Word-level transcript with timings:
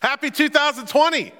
Happy 0.00 0.30
2020. 0.30 1.30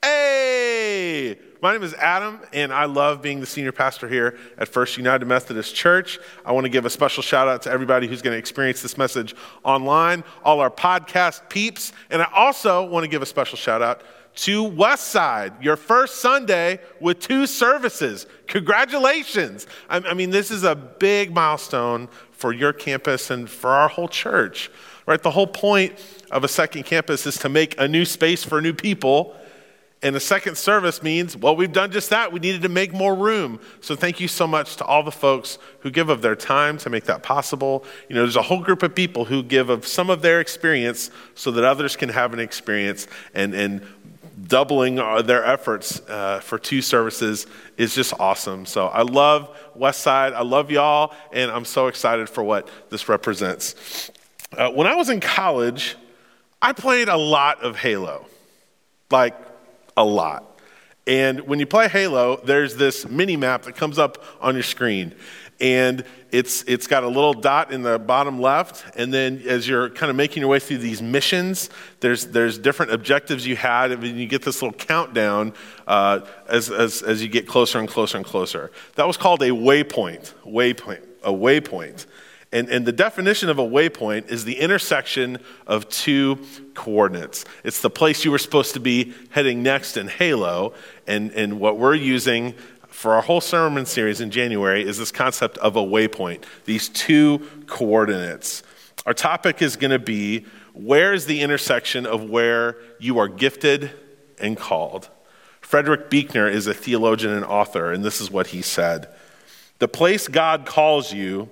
Hey, 0.00 1.36
my 1.60 1.72
name 1.72 1.82
is 1.82 1.94
Adam, 1.94 2.38
and 2.52 2.72
I 2.72 2.84
love 2.84 3.20
being 3.20 3.40
the 3.40 3.46
senior 3.46 3.72
pastor 3.72 4.08
here 4.08 4.38
at 4.56 4.68
First 4.68 4.96
United 4.96 5.24
Methodist 5.24 5.74
Church. 5.74 6.20
I 6.46 6.52
want 6.52 6.64
to 6.64 6.68
give 6.68 6.86
a 6.86 6.90
special 6.90 7.24
shout 7.24 7.48
out 7.48 7.62
to 7.62 7.72
everybody 7.72 8.06
who's 8.06 8.22
going 8.22 8.34
to 8.34 8.38
experience 8.38 8.82
this 8.82 8.96
message 8.96 9.34
online, 9.64 10.22
all 10.44 10.60
our 10.60 10.70
podcast 10.70 11.48
peeps, 11.48 11.92
and 12.08 12.22
I 12.22 12.28
also 12.32 12.88
want 12.88 13.02
to 13.02 13.08
give 13.08 13.20
a 13.20 13.26
special 13.26 13.58
shout 13.58 13.82
out 13.82 14.04
to 14.36 14.62
Westside, 14.62 15.60
your 15.60 15.76
first 15.76 16.20
Sunday 16.20 16.78
with 17.00 17.18
two 17.18 17.48
services. 17.48 18.28
Congratulations. 18.46 19.66
I, 19.88 19.96
I 19.96 20.14
mean, 20.14 20.30
this 20.30 20.52
is 20.52 20.62
a 20.62 20.76
big 20.76 21.34
milestone 21.34 22.08
for 22.30 22.52
your 22.52 22.72
campus 22.72 23.30
and 23.30 23.50
for 23.50 23.70
our 23.70 23.88
whole 23.88 24.08
church, 24.08 24.70
right? 25.06 25.22
The 25.22 25.30
whole 25.30 25.46
point 25.46 25.94
of 26.30 26.44
a 26.44 26.48
second 26.48 26.84
campus 26.84 27.26
is 27.26 27.36
to 27.38 27.48
make 27.48 27.78
a 27.78 27.88
new 27.88 28.04
space 28.04 28.44
for 28.44 28.60
new 28.60 28.72
people. 28.72 29.36
And 30.02 30.14
a 30.16 30.20
second 30.20 30.58
service 30.58 31.02
means, 31.02 31.34
well, 31.34 31.56
we've 31.56 31.72
done 31.72 31.90
just 31.90 32.10
that. 32.10 32.30
We 32.30 32.38
needed 32.38 32.60
to 32.62 32.68
make 32.68 32.92
more 32.92 33.14
room. 33.14 33.58
So 33.80 33.96
thank 33.96 34.20
you 34.20 34.28
so 34.28 34.46
much 34.46 34.76
to 34.76 34.84
all 34.84 35.02
the 35.02 35.10
folks 35.10 35.58
who 35.80 35.90
give 35.90 36.10
of 36.10 36.20
their 36.20 36.36
time 36.36 36.76
to 36.78 36.90
make 36.90 37.04
that 37.04 37.22
possible. 37.22 37.84
You 38.08 38.16
know, 38.16 38.22
there's 38.22 38.36
a 38.36 38.42
whole 38.42 38.60
group 38.60 38.82
of 38.82 38.94
people 38.94 39.24
who 39.24 39.42
give 39.42 39.70
of 39.70 39.86
some 39.86 40.10
of 40.10 40.20
their 40.20 40.40
experience 40.40 41.10
so 41.34 41.50
that 41.52 41.64
others 41.64 41.96
can 41.96 42.10
have 42.10 42.34
an 42.34 42.40
experience. 42.40 43.06
And, 43.32 43.54
and 43.54 43.80
doubling 44.46 44.96
their 44.96 45.44
efforts 45.44 46.00
uh, 46.08 46.40
for 46.40 46.58
two 46.58 46.82
services 46.82 47.46
is 47.76 47.94
just 47.94 48.12
awesome. 48.18 48.66
So 48.66 48.88
I 48.88 49.02
love 49.02 49.56
Westside. 49.76 50.34
I 50.34 50.42
love 50.42 50.70
y'all. 50.70 51.14
And 51.32 51.50
I'm 51.50 51.64
so 51.64 51.86
excited 51.86 52.28
for 52.28 52.42
what 52.42 52.68
this 52.90 53.08
represents. 53.08 54.10
Uh, 54.56 54.70
when 54.70 54.86
I 54.86 54.94
was 54.94 55.10
in 55.10 55.20
college, 55.20 55.96
I 56.62 56.72
played 56.72 57.08
a 57.08 57.16
lot 57.16 57.62
of 57.62 57.76
Halo, 57.76 58.26
like 59.10 59.34
a 59.96 60.04
lot. 60.04 60.60
And 61.06 61.40
when 61.40 61.58
you 61.58 61.66
play 61.66 61.88
Halo, 61.88 62.40
there's 62.44 62.76
this 62.76 63.08
mini 63.08 63.36
map 63.36 63.64
that 63.64 63.74
comes 63.74 63.98
up 63.98 64.22
on 64.40 64.54
your 64.54 64.62
screen. 64.62 65.14
And 65.60 66.04
it's, 66.30 66.62
it's 66.64 66.86
got 66.86 67.04
a 67.04 67.08
little 67.08 67.34
dot 67.34 67.72
in 67.72 67.82
the 67.82 67.98
bottom 67.98 68.40
left. 68.40 68.84
And 68.96 69.12
then 69.12 69.42
as 69.46 69.68
you're 69.68 69.90
kind 69.90 70.08
of 70.08 70.16
making 70.16 70.40
your 70.40 70.48
way 70.48 70.58
through 70.58 70.78
these 70.78 71.02
missions, 71.02 71.68
there's, 72.00 72.26
there's 72.26 72.58
different 72.58 72.92
objectives 72.92 73.46
you 73.46 73.56
had. 73.56 73.92
And 73.92 74.04
you 74.18 74.26
get 74.26 74.42
this 74.42 74.62
little 74.62 74.76
countdown 74.76 75.52
uh, 75.86 76.20
as, 76.48 76.70
as, 76.70 77.02
as 77.02 77.22
you 77.22 77.28
get 77.28 77.46
closer 77.46 77.78
and 77.78 77.88
closer 77.88 78.16
and 78.16 78.26
closer. 78.26 78.70
That 78.94 79.06
was 79.06 79.16
called 79.16 79.42
a 79.42 79.50
waypoint. 79.50 80.32
Waypoint. 80.44 81.02
A 81.22 81.32
waypoint. 81.32 82.06
And, 82.54 82.68
and 82.68 82.86
the 82.86 82.92
definition 82.92 83.48
of 83.48 83.58
a 83.58 83.64
waypoint 83.64 84.30
is 84.30 84.44
the 84.44 84.60
intersection 84.60 85.38
of 85.66 85.88
two 85.88 86.38
coordinates. 86.74 87.44
It's 87.64 87.80
the 87.80 87.90
place 87.90 88.24
you 88.24 88.30
were 88.30 88.38
supposed 88.38 88.74
to 88.74 88.80
be 88.80 89.12
heading 89.30 89.64
next 89.64 89.96
in 89.96 90.06
Halo. 90.06 90.72
And, 91.08 91.32
and 91.32 91.58
what 91.58 91.78
we're 91.78 91.96
using 91.96 92.54
for 92.86 93.14
our 93.14 93.22
whole 93.22 93.40
sermon 93.40 93.86
series 93.86 94.20
in 94.20 94.30
January 94.30 94.86
is 94.86 94.98
this 94.98 95.10
concept 95.10 95.58
of 95.58 95.74
a 95.74 95.82
waypoint, 95.82 96.44
these 96.64 96.88
two 96.88 97.40
coordinates. 97.66 98.62
Our 99.04 99.14
topic 99.14 99.60
is 99.60 99.74
going 99.74 99.90
to 99.90 99.98
be 99.98 100.46
where 100.74 101.12
is 101.12 101.26
the 101.26 101.40
intersection 101.40 102.06
of 102.06 102.30
where 102.30 102.76
you 103.00 103.18
are 103.18 103.26
gifted 103.26 103.90
and 104.38 104.56
called? 104.56 105.10
Frederick 105.60 106.08
Buechner 106.08 106.48
is 106.48 106.68
a 106.68 106.74
theologian 106.74 107.32
and 107.32 107.44
author, 107.44 107.92
and 107.92 108.04
this 108.04 108.20
is 108.20 108.30
what 108.30 108.48
he 108.48 108.62
said 108.62 109.08
The 109.80 109.88
place 109.88 110.28
God 110.28 110.66
calls 110.66 111.12
you 111.12 111.50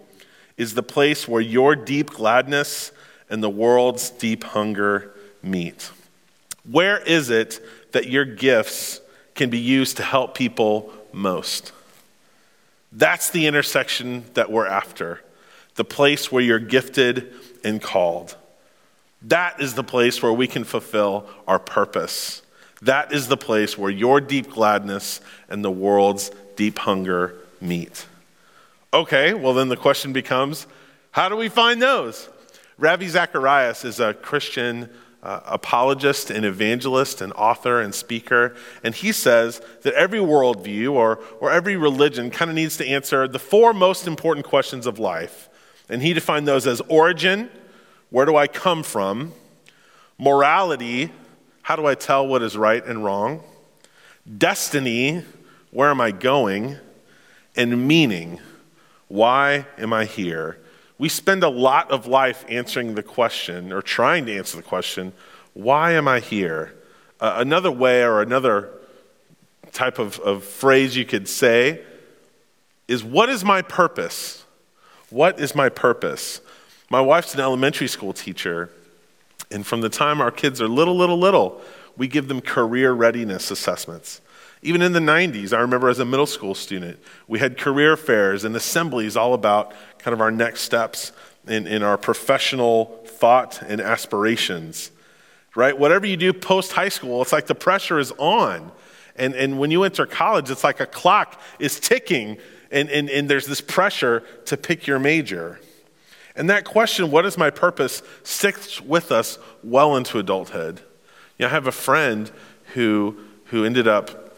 is 0.56 0.75
the 0.75 0.83
place 0.83 1.27
where 1.27 1.41
your 1.41 1.75
deep 1.75 2.11
gladness 2.11 2.92
and 3.31 3.42
the 3.42 3.50
world's 3.50 4.11
deep 4.11 4.45
hunger 4.45 5.14
meet. 5.42 5.91
Where 6.70 7.00
is 7.00 7.31
it 7.31 7.61
that 7.92 8.09
your 8.09 8.25
gifts 8.25 9.00
can 9.34 9.50
be 9.50 9.59
used 9.59 9.97
to 9.97 10.03
help 10.03 10.34
people 10.34 10.92
most? 11.12 11.72
That's 12.93 13.31
the 13.31 13.47
intersection 13.47 14.25
that 14.34 14.50
we're 14.53 14.66
after, 14.66 15.22
the 15.77 15.84
place 15.84 16.31
where 16.31 16.43
you're 16.43 16.59
gifted 16.59 17.32
and 17.65 17.81
called. 17.81 18.37
That 19.22 19.60
is 19.60 19.75
the 19.75 19.84
place 19.84 20.22
where 20.22 20.32
we 20.32 20.47
can 20.47 20.65
fulfill 20.65 21.27
our 21.47 21.59
purpose. 21.59 22.43
That 22.82 23.12
is 23.12 23.28
the 23.28 23.37
place 23.37 23.78
where 23.78 23.91
your 23.91 24.21
deep 24.21 24.50
gladness 24.50 25.21
and 25.48 25.65
the 25.65 25.71
world's 25.71 26.31
deep 26.56 26.78
hunger 26.81 27.34
meet. 27.60 28.06
Okay, 28.94 29.32
well, 29.32 29.54
then 29.54 29.69
the 29.69 29.76
question 29.76 30.12
becomes 30.12 30.66
how 31.12 31.30
do 31.30 31.36
we 31.36 31.48
find 31.48 31.80
those? 31.80 32.28
Ravi 32.76 33.08
Zacharias 33.08 33.86
is 33.86 34.00
a 34.00 34.12
Christian 34.12 34.91
uh, 35.22 35.41
apologist 35.47 36.30
and 36.30 36.44
evangelist 36.44 37.22
and 37.22 37.32
author 37.32 37.80
and 37.80 37.94
speaker, 37.94 38.54
and 38.82 38.94
he 38.94 39.12
says 39.12 39.62
that 39.82 39.94
every 39.94 40.19
worldview 40.19 40.92
or, 40.92 41.20
or 41.41 41.50
every 41.50 41.76
religion 41.76 42.30
kind 42.30 42.50
of 42.50 42.54
needs 42.54 42.76
to 42.76 42.86
answer 42.86 43.26
the 43.26 43.38
four 43.38 43.72
most 43.72 44.06
important 44.06 44.44
questions 44.44 44.86
of 44.86 44.98
life. 44.98 45.48
And 45.88 46.03
he 46.03 46.12
defined 46.12 46.47
those 46.47 46.66
as 46.66 46.82
origin, 46.82 47.50
where 48.10 48.26
do 48.26 48.36
I 48.36 48.47
come 48.47 48.82
from? 48.82 49.32
Morality, 50.19 51.12
how 51.62 51.76
do 51.76 51.86
I 51.86 51.94
tell 51.94 52.26
what 52.26 52.42
is 52.42 52.59
right 52.59 52.84
and 52.84 53.03
wrong? 53.03 53.42
Destiny, 54.38 55.24
where 55.70 55.88
am 55.88 56.00
I 56.00 56.10
going? 56.10 56.76
And 57.56 57.88
meaning, 57.88 58.38
why 59.12 59.67
am 59.77 59.93
I 59.93 60.06
here? 60.06 60.56
We 60.97 61.11
spend 61.11 61.45
a 61.45 61.49
lot 61.50 61.91
of 61.91 62.06
life 62.06 62.47
answering 62.49 62.95
the 62.95 63.03
question, 63.03 63.71
or 63.71 63.83
trying 63.83 64.25
to 64.25 64.34
answer 64.34 64.56
the 64.56 64.62
question, 64.62 65.12
why 65.53 65.93
am 65.93 66.09
I 66.09 66.21
here? 66.21 66.73
Uh, 67.21 67.34
another 67.37 67.71
way, 67.71 68.03
or 68.03 68.22
another 68.22 68.71
type 69.71 69.99
of, 69.99 70.19
of 70.21 70.45
phrase 70.45 70.97
you 70.97 71.05
could 71.05 71.28
say, 71.28 71.83
is 72.89 73.05
what 73.05 73.28
is 73.28 73.45
my 73.45 73.61
purpose? 73.61 74.47
What 75.11 75.39
is 75.39 75.55
my 75.55 75.69
purpose? 75.69 76.41
My 76.89 77.03
wife's 77.03 77.34
an 77.34 77.41
elementary 77.41 77.89
school 77.89 78.15
teacher, 78.15 78.71
and 79.51 79.67
from 79.67 79.83
the 79.83 79.91
time 79.91 80.22
our 80.22 80.31
kids 80.31 80.59
are 80.62 80.69
little, 80.69 80.97
little, 80.97 81.19
little, 81.19 81.61
we 81.99 82.09
give 82.09 82.28
them 82.28 82.41
career 82.41 82.93
readiness 82.95 83.51
assessments. 83.51 84.22
Even 84.62 84.81
in 84.81 84.93
the 84.93 85.00
90s, 85.00 85.53
I 85.53 85.61
remember 85.61 85.89
as 85.89 85.99
a 85.99 86.05
middle 86.05 86.27
school 86.27 86.55
student, 86.55 87.00
we 87.27 87.41
had 87.41 87.59
career 87.59 87.97
fairs 87.97 88.45
and 88.45 88.55
assemblies 88.55 89.17
all 89.17 89.34
about 89.34 89.75
kind 89.99 90.15
of 90.15 90.21
our 90.21 90.31
next 90.31 90.62
steps 90.62 91.11
in, 91.49 91.67
in 91.67 91.83
our 91.83 91.99
professional 91.99 93.03
thought 93.06 93.61
and 93.62 93.81
aspirations, 93.81 94.93
right? 95.56 95.77
Whatever 95.77 96.06
you 96.06 96.17
do 96.17 96.33
post 96.33 96.72
high 96.72 96.89
school, 96.89 97.21
it's 97.22 97.33
like 97.33 97.49
the 97.49 97.56
pressure 97.56 97.99
is 97.99 98.12
on. 98.12 98.71
And, 99.17 99.34
and 99.34 99.59
when 99.59 99.72
you 99.72 99.83
enter 99.83 100.06
college, 100.06 100.49
it's 100.49 100.62
like 100.62 100.78
a 100.78 100.87
clock 100.87 101.41
is 101.59 101.81
ticking, 101.81 102.39
and, 102.71 102.89
and, 102.89 103.11
and 103.11 103.28
there's 103.28 103.47
this 103.47 103.61
pressure 103.61 104.22
to 104.47 104.56
pick 104.56 104.87
your 104.87 105.01
major. 105.01 105.59
And 106.37 106.49
that 106.51 106.65
question, 106.65 107.11
what 107.11 107.27
is 107.27 107.37
my 107.37 107.51
purpose, 107.51 108.03
sticks 108.22 108.81
with 108.81 109.11
us 109.11 109.39
well 109.65 109.97
into 109.97 110.19
adulthood. 110.19 110.81
You 111.37 111.45
know, 111.45 111.49
I 111.49 111.51
have 111.51 111.67
a 111.67 111.72
friend 111.72 112.31
who, 112.75 113.19
who 113.47 113.65
ended 113.65 113.89
up 113.89 114.31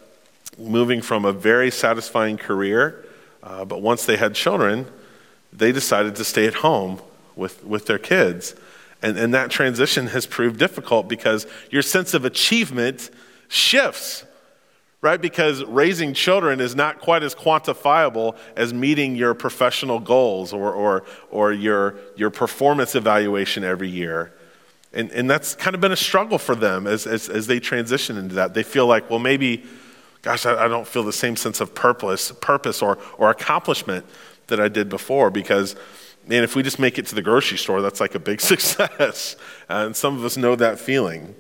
moving 0.59 1.03
from 1.03 1.25
a 1.25 1.33
very 1.33 1.71
satisfying 1.71 2.37
career, 2.37 3.05
uh, 3.43 3.65
but 3.65 3.83
once 3.83 4.07
they 4.07 4.17
had 4.17 4.35
children, 4.35 4.87
they 5.53 5.73
decided 5.73 6.17
to 6.17 6.25
stay 6.25 6.47
at 6.47 6.55
home 6.55 7.01
with, 7.37 7.65
with 7.65 7.87
their 7.87 7.99
kids. 7.99 8.55
And, 9.03 9.19
and 9.19 9.35
that 9.35 9.51
transition 9.51 10.07
has 10.09 10.27
proved 10.27 10.59
difficult 10.59 11.09
because 11.09 11.47
your 11.71 11.83
sense 11.83 12.15
of 12.15 12.25
achievement 12.25 13.11
shifts, 13.49 14.25
right? 15.03 15.21
Because 15.21 15.63
raising 15.65 16.15
children 16.15 16.61
is 16.61 16.75
not 16.75 17.01
quite 17.01 17.23
as 17.23 17.35
quantifiable 17.35 18.37
as 18.57 18.73
meeting 18.73 19.15
your 19.15 19.35
professional 19.35 19.99
goals 19.99 20.53
or, 20.55 20.73
or, 20.73 21.05
or 21.31 21.53
your, 21.53 21.97
your 22.17 22.31
performance 22.31 22.95
evaluation 22.95 23.63
every 23.63 23.91
year. 23.91 24.33
And, 24.95 25.11
and 25.11 25.29
that's 25.29 25.55
kind 25.55 25.75
of 25.75 25.81
been 25.81 25.93
a 25.93 25.97
struggle 25.97 26.39
for 26.39 26.55
them 26.55 26.87
as, 26.87 27.07
as, 27.07 27.29
as 27.29 27.47
they 27.47 27.61
transition 27.61 28.17
into 28.17 28.37
that. 28.37 28.55
They 28.55 28.63
feel 28.63 28.87
like, 28.87 29.11
well, 29.11 29.19
maybe 29.19 29.65
gosh, 30.25 30.47
I, 30.47 30.65
I 30.65 30.69
don't 30.69 30.89
feel 30.89 31.05
the 31.05 31.13
same 31.13 31.37
sense 31.37 31.61
of 31.61 31.75
purpose, 31.75 32.33
purpose 32.33 32.83
or, 32.83 32.99
or 33.19 33.31
accomplishment 33.31 34.05
that 34.47 34.59
I 34.59 34.69
did 34.69 34.89
before 34.89 35.31
because, 35.31 35.77
man, 36.27 36.43
if 36.43 36.57
we 36.57 36.63
just 36.63 36.79
make 36.79 36.99
it 36.99 37.07
to 37.09 37.15
the 37.15 37.23
grocery 37.23 37.59
store, 37.59 37.83
that's 37.83 38.01
like 38.01 38.15
a 38.15 38.19
big 38.19 38.41
success. 38.53 39.37
And 39.69 39.95
some 39.95 40.17
of 40.17 40.25
us 40.25 40.37
know 40.37 40.57
that 40.57 40.81
feeling. 40.81 41.35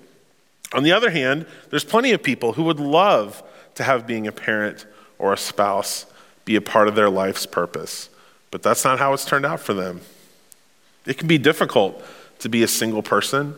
On 0.75 0.83
the 0.83 0.93
other 0.93 1.11
hand, 1.11 1.47
there's 1.71 1.85
plenty 1.85 2.13
of 2.13 2.23
people 2.23 2.53
who 2.53 2.65
would 2.65 2.79
love 2.79 3.43
to 3.77 3.83
have 3.83 4.07
being 4.07 4.27
a 4.27 4.33
parent 4.33 4.87
or 5.19 5.33
a 5.33 5.39
spouse 5.39 6.07
be 6.45 6.57
a 6.57 6.61
part 6.61 6.87
of 6.87 6.95
their 6.95 7.09
life's 7.09 7.47
purpose, 7.47 8.11
but 8.51 8.63
that's 8.63 8.85
not 8.85 8.99
how 8.99 9.15
it's 9.15 9.25
turned 9.25 9.47
out 9.47 9.61
for 9.61 9.73
them. 9.73 10.03
It 11.07 11.17
can 11.17 11.27
be 11.27 11.39
difficult 11.39 12.05
to 12.41 12.49
be 12.51 12.63
a 12.63 12.69
single 12.69 13.03
person 13.03 13.55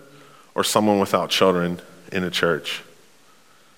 or 0.55 0.63
someone 0.63 1.01
without 1.01 1.31
children 1.31 1.81
in 2.13 2.23
a 2.23 2.31
church. 2.31 2.83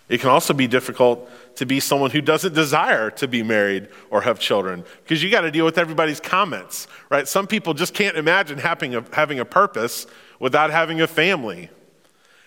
It 0.09 0.21
can 0.21 0.31
also 0.31 0.55
be 0.55 0.67
difficult 0.67 1.29
to 1.57 1.67
be 1.67 1.81
someone 1.81 2.11
who 2.11 2.21
doesn't 2.21 2.55
desire 2.55 3.11
to 3.13 3.29
be 3.29 3.43
married 3.43 3.89
or 4.11 4.23
have 4.23 4.39
children 4.39 4.85
because 5.03 5.23
you 5.23 5.31
got 5.31 5.43
to 5.43 5.51
deal 5.51 5.65
with 5.65 5.77
everybody's 5.77 6.21
comments, 6.21 6.89
right? 7.11 7.29
Some 7.29 7.47
people 7.47 7.75
just 7.75 7.93
can't 7.93 8.17
imagine 8.17 8.59
having 8.59 8.95
a, 8.95 9.05
having 9.13 9.39
a 9.39 9.45
purpose 9.45 10.07
without 10.39 10.71
having 10.71 11.01
a 11.01 11.07
family. 11.07 11.69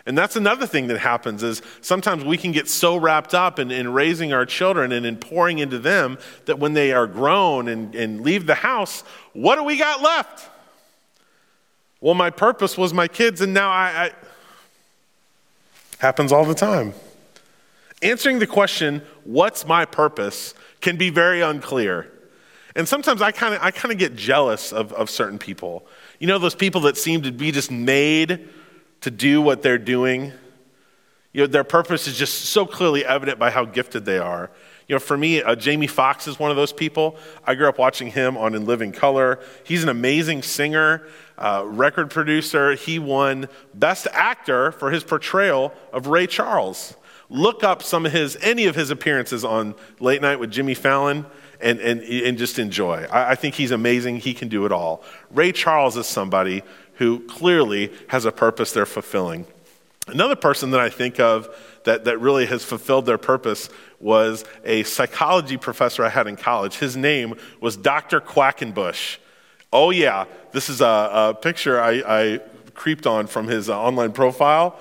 And 0.08 0.18
that's 0.18 0.36
another 0.36 0.66
thing 0.66 0.88
that 0.88 0.98
happens 0.98 1.44
is 1.44 1.62
sometimes 1.82 2.24
we 2.24 2.36
can 2.36 2.52
get 2.52 2.68
so 2.68 2.98
wrapped 2.98 3.36
up 3.36 3.60
in, 3.60 3.70
in 3.70 3.94
raising 3.94 4.34
our 4.34 4.48
children 4.48 4.92
and 4.92 5.06
in 5.06 5.18
pouring 5.18 5.60
into 5.60 5.78
them 5.78 6.18
that 6.46 6.58
when 6.58 6.74
they 6.74 6.92
are 6.92 7.06
grown 7.06 7.68
and, 7.68 7.94
and 7.94 8.22
leave 8.22 8.48
the 8.48 8.56
house, 8.56 9.04
what 9.34 9.58
do 9.58 9.64
we 9.64 9.78
got 9.78 10.02
left? 10.02 10.50
Well, 12.00 12.16
my 12.16 12.32
purpose 12.32 12.80
was 12.80 12.96
my 12.96 13.08
kids, 13.08 13.42
and 13.42 13.54
now 13.54 13.70
I, 13.70 14.06
I 14.06 14.12
happens 16.00 16.32
all 16.32 16.46
the 16.46 16.56
time. 16.56 16.96
Answering 18.02 18.40
the 18.40 18.48
question, 18.48 19.04
what's 19.24 19.66
my 19.66 19.86
purpose, 19.86 20.54
can 20.80 20.98
be 20.98 21.10
very 21.10 21.42
unclear. 21.42 22.12
And 22.76 22.88
sometimes 22.88 23.22
I 23.22 23.32
kind 23.32 23.54
of 23.54 23.62
I 23.62 23.72
kind 23.72 23.92
of 23.92 23.98
get 23.98 24.16
jealous 24.16 24.72
of, 24.72 24.94
of 24.94 25.10
certain 25.10 25.38
people. 25.38 25.86
You 26.20 26.28
know, 26.28 26.40
those 26.40 26.56
people 26.56 26.82
that 26.82 26.98
seem 26.98 27.22
to 27.24 27.32
be 27.32 27.52
just 27.52 27.70
made 27.70 28.50
to 29.02 29.12
do 29.12 29.42
what 29.42 29.62
they're 29.62 29.78
doing. 29.78 30.32
You 31.34 31.42
know, 31.42 31.48
their 31.48 31.64
purpose 31.64 32.08
is 32.08 32.18
just 32.18 32.46
so 32.46 32.66
clearly 32.66 33.06
evident 33.06 33.40
by 33.40 33.52
how 33.52 33.66
gifted 33.66 34.06
they 34.06 34.18
are. 34.18 34.52
You 34.88 34.96
know, 34.96 35.00
for 35.00 35.18
me, 35.18 35.42
uh, 35.42 35.56
Jamie 35.56 35.88
Foxx 35.88 36.28
is 36.28 36.38
one 36.38 36.52
of 36.52 36.58
those 36.58 36.74
people. 36.74 37.16
I 37.46 37.56
grew 37.56 37.70
up 37.70 37.78
watching 37.78 38.12
him 38.12 38.36
on 38.36 38.56
In 38.56 38.66
Living 38.66 38.92
Color. 38.92 39.40
He's 39.64 39.84
an 39.84 39.90
amazing 39.90 40.44
singer, 40.44 41.08
uh, 41.38 41.64
record 41.66 42.10
producer. 42.10 42.74
He 42.74 43.00
won 43.00 43.48
Best 43.74 44.08
Actor 44.12 44.74
for 44.74 44.92
his 44.92 45.04
portrayal 45.04 45.74
of 45.94 46.08
Ray 46.08 46.28
Charles. 46.28 46.96
Look 47.32 47.64
up 47.64 47.82
some 47.82 48.06
of 48.06 48.12
his, 48.12 48.38
any 48.42 48.66
of 48.66 48.76
his 48.76 48.90
appearances 48.90 49.46
on 49.46 49.74
Late 50.02 50.22
Night 50.22 50.38
with 50.38 50.52
Jimmy 50.52 50.74
Fallon 50.74 51.26
and, 51.62 51.80
and, 51.80 52.02
and 52.02 52.38
just 52.38 52.60
enjoy. 52.60 53.08
I, 53.10 53.32
I 53.32 53.36
think 53.36 53.56
he's 53.56 53.72
amazing. 53.72 54.18
He 54.18 54.34
can 54.34 54.50
do 54.50 54.66
it 54.66 54.74
all. 54.74 55.02
Ray 55.30 55.54
Charles 55.54 55.96
is 55.96 56.08
somebody 56.08 56.62
who 56.96 57.22
clearly 57.28 57.94
has 58.08 58.26
a 58.26 58.34
purpose 58.34 58.74
they're 58.74 58.86
fulfilling. 58.86 59.48
Another 60.08 60.36
person 60.36 60.72
that 60.72 60.82
I 60.82 60.90
think 60.90 61.22
of 61.22 61.48
that, 61.86 62.04
that 62.04 62.20
really 62.20 62.48
has 62.48 62.66
fulfilled 62.66 63.06
their 63.06 63.18
purpose 63.18 63.70
was 64.02 64.44
a 64.66 64.84
psychology 64.84 65.56
professor 65.56 66.04
I 66.04 66.10
had 66.10 66.28
in 66.28 66.36
college. 66.36 66.80
His 66.80 66.98
name 66.98 67.36
was 67.62 67.78
Dr. 67.78 68.20
Quackenbush. 68.20 69.20
Oh, 69.72 69.92
yeah, 69.92 70.26
this 70.52 70.68
is 70.68 70.82
a, 70.82 71.10
a 71.14 71.38
picture 71.40 71.80
I, 71.80 72.04
I, 72.06 72.40
creeped 72.74 73.08
on 73.08 73.28
from 73.28 73.48
his 73.48 73.70
online 73.70 74.12
profile. 74.12 74.78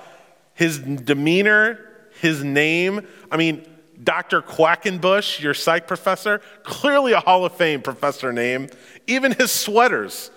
His 0.55 0.79
demeanor, 0.79 1.90
his 2.20 2.44
name, 2.44 3.06
I 3.31 3.37
mean, 3.37 3.67
Dr. 4.02 4.40
Quackenbush, 4.43 5.40
your 5.40 5.55
psych 5.55 5.87
professor, 5.87 6.40
clearly 6.62 7.12
a 7.12 7.20
Hall 7.20 7.44
of 7.44 7.52
Fame 7.52 7.82
professor 7.82 8.32
name. 8.32 8.69
Even 9.06 9.32
his 9.32 9.50
sweaters 9.50 10.31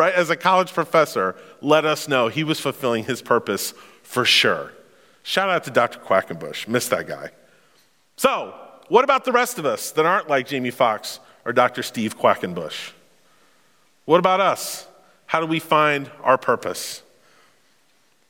right, 0.00 0.14
as 0.14 0.30
a 0.30 0.36
college 0.36 0.72
professor, 0.72 1.36
let 1.60 1.84
us 1.84 2.08
know 2.08 2.28
he 2.28 2.44
was 2.44 2.58
fulfilling 2.58 3.04
his 3.04 3.22
purpose 3.22 3.74
for 4.02 4.24
sure. 4.24 4.72
Shout 5.22 5.50
out 5.50 5.64
to 5.64 5.70
Dr. 5.70 5.98
Quackenbush. 5.98 6.66
Miss 6.66 6.88
that 6.88 7.06
guy. 7.06 7.30
So, 8.16 8.54
what 8.88 9.04
about 9.04 9.24
the 9.24 9.32
rest 9.32 9.58
of 9.58 9.66
us 9.66 9.90
that 9.92 10.06
aren't 10.06 10.28
like 10.28 10.46
Jamie 10.46 10.70
Foxx 10.70 11.20
or 11.44 11.52
Dr. 11.52 11.82
Steve 11.82 12.18
Quackenbush? 12.18 12.92
What 14.06 14.18
about 14.18 14.40
us? 14.40 14.86
How 15.26 15.40
do 15.40 15.46
we 15.46 15.60
find 15.60 16.10
our 16.22 16.38
purpose? 16.38 17.02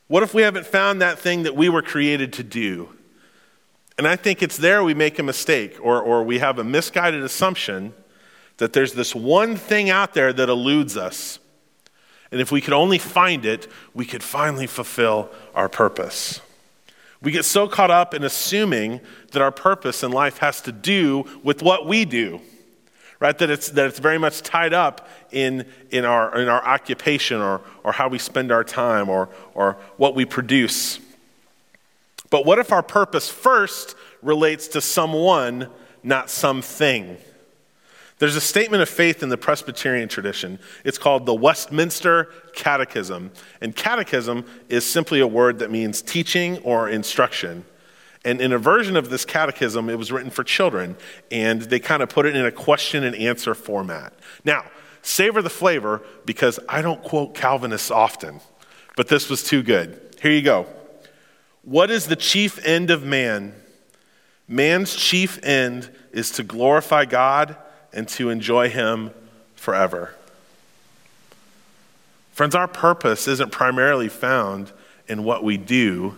What 0.09 0.23
if 0.23 0.35
we 0.35 0.43
haven't 0.43 0.67
found 0.67 1.01
that 1.01 1.19
thing 1.19 1.45
that 1.45 1.57
we 1.57 1.69
were 1.69 1.83
created 1.83 2.33
to 2.35 2.43
do? 2.43 2.91
And 4.01 4.09
I 4.09 4.17
think 4.17 4.43
it's 4.43 4.57
there 4.57 4.83
we 4.83 4.95
make 4.95 5.19
a 5.19 5.23
mistake 5.23 5.77
or, 5.83 6.01
or 6.01 6.23
we 6.23 6.39
have 6.39 6.59
a 6.59 6.65
misguided 6.65 7.23
assumption 7.23 7.93
that 8.57 8.73
there's 8.73 8.95
this 8.95 9.15
one 9.15 9.57
thing 9.57 9.91
out 9.91 10.15
there 10.15 10.33
that 10.33 10.49
eludes 10.49 10.97
us. 10.97 11.39
And 12.33 12.41
if 12.41 12.51
we 12.51 12.63
could 12.63 12.73
only 12.73 12.97
find 12.97 13.45
it, 13.45 13.71
we 13.93 14.07
could 14.07 14.23
finally 14.23 14.67
fulfill 14.67 15.29
our 15.55 15.69
purpose. 15.69 16.41
We 17.21 17.31
get 17.31 17.45
so 17.45 17.69
caught 17.69 17.91
up 17.91 18.15
in 18.15 18.25
assuming 18.25 19.03
that 19.33 19.43
our 19.43 19.53
purpose 19.53 20.03
in 20.03 20.13
life 20.13 20.39
has 20.39 20.63
to 20.63 20.73
do 20.73 21.27
with 21.43 21.63
what 21.63 21.87
we 21.87 22.07
do, 22.07 22.41
right? 23.19 23.37
That 23.37 23.51
it's, 23.51 23.69
that 23.69 23.87
it's 23.89 23.99
very 23.99 24.17
much 24.17 24.41
tied 24.41 24.73
up 24.73 25.11
in, 25.31 25.67
in, 25.91 26.07
our, 26.07 26.41
in 26.41 26.49
our 26.49 26.67
occupation 26.67 27.43
or, 27.43 27.61
or 27.85 27.93
how 27.93 28.09
we 28.09 28.19
spend 28.19 28.51
our 28.51 28.65
time 28.65 29.11
or, 29.11 29.29
or 29.53 29.77
what 29.99 30.15
we 30.15 30.25
produce. 30.25 31.01
But 32.31 32.47
what 32.47 32.59
if 32.59 32.73
our 32.73 32.83
purpose 32.83 33.29
first 33.29 33.97
relates 34.23 34.69
to 34.69 34.81
someone, 34.81 35.69
not 36.03 36.31
something? 36.31 37.19
There's 38.19 38.37
a 38.37 38.41
statement 38.41 38.83
of 38.83 38.89
faith 38.89 39.23
in 39.23 39.31
the 39.31 39.39
Presbyterian 39.39 40.09
tradition. 40.09 40.59
It's 40.85 40.99
called 40.99 41.25
the 41.25 41.35
Westminster 41.35 42.31
Catechism. 42.55 43.33
And 43.61 43.75
catechism 43.75 44.45
is 44.69 44.85
simply 44.85 45.21
a 45.21 45.27
word 45.27 45.59
that 45.61 45.71
means 45.71 46.03
teaching 46.03 46.59
or 46.59 46.89
instruction. 46.89 47.65
And 48.25 48.43
in 48.43 48.53
a 48.53 48.59
version 48.59 48.97
of 48.97 49.09
this 49.09 49.25
catechism, 49.25 49.89
it 49.89 49.97
was 49.97 50.13
written 50.13 50.31
for 50.31 50.45
children, 50.45 50.97
and 51.31 51.63
they 51.63 51.81
kind 51.81 52.03
of 52.03 52.11
put 52.11 52.27
it 52.27 52.37
in 52.37 52.45
a 52.45 52.53
question 52.53 53.05
and 53.05 53.17
answer 53.17 53.55
format. 53.55 54.13
Now, 54.45 54.65
savor 55.01 55.41
the 55.41 55.49
flavor 55.49 56.03
because 56.27 56.61
I 56.69 56.83
don't 56.83 57.03
quote 57.03 57.35
Calvinists 57.35 57.91
often, 57.91 58.41
but 58.97 59.09
this 59.09 59.31
was 59.31 59.43
too 59.43 59.63
good. 59.63 60.15
Here 60.21 60.33
you 60.33 60.43
go. 60.43 60.67
What 61.63 61.91
is 61.91 62.07
the 62.07 62.17
chief 62.17 62.65
end 62.65 62.91
of 62.91 63.05
man? 63.05 63.55
Man's 64.49 64.95
chief 64.95 65.39
end 65.45 65.91
is 66.13 66.31
to 66.33 66.43
glorify 66.43 67.05
God 67.05 67.57
and 67.93 68.09
to 68.09 68.31
enjoy 68.31 68.69
Him 68.69 69.11
forever. 69.55 70.15
Friends, 72.33 72.55
our 72.55 72.69
purpose 72.69 73.29
isn't 73.29 73.53
primarily 73.53 74.09
found 74.09 74.73
in 75.07 75.25
what 75.25 75.45
we 75.45 75.57
do, 75.57 76.15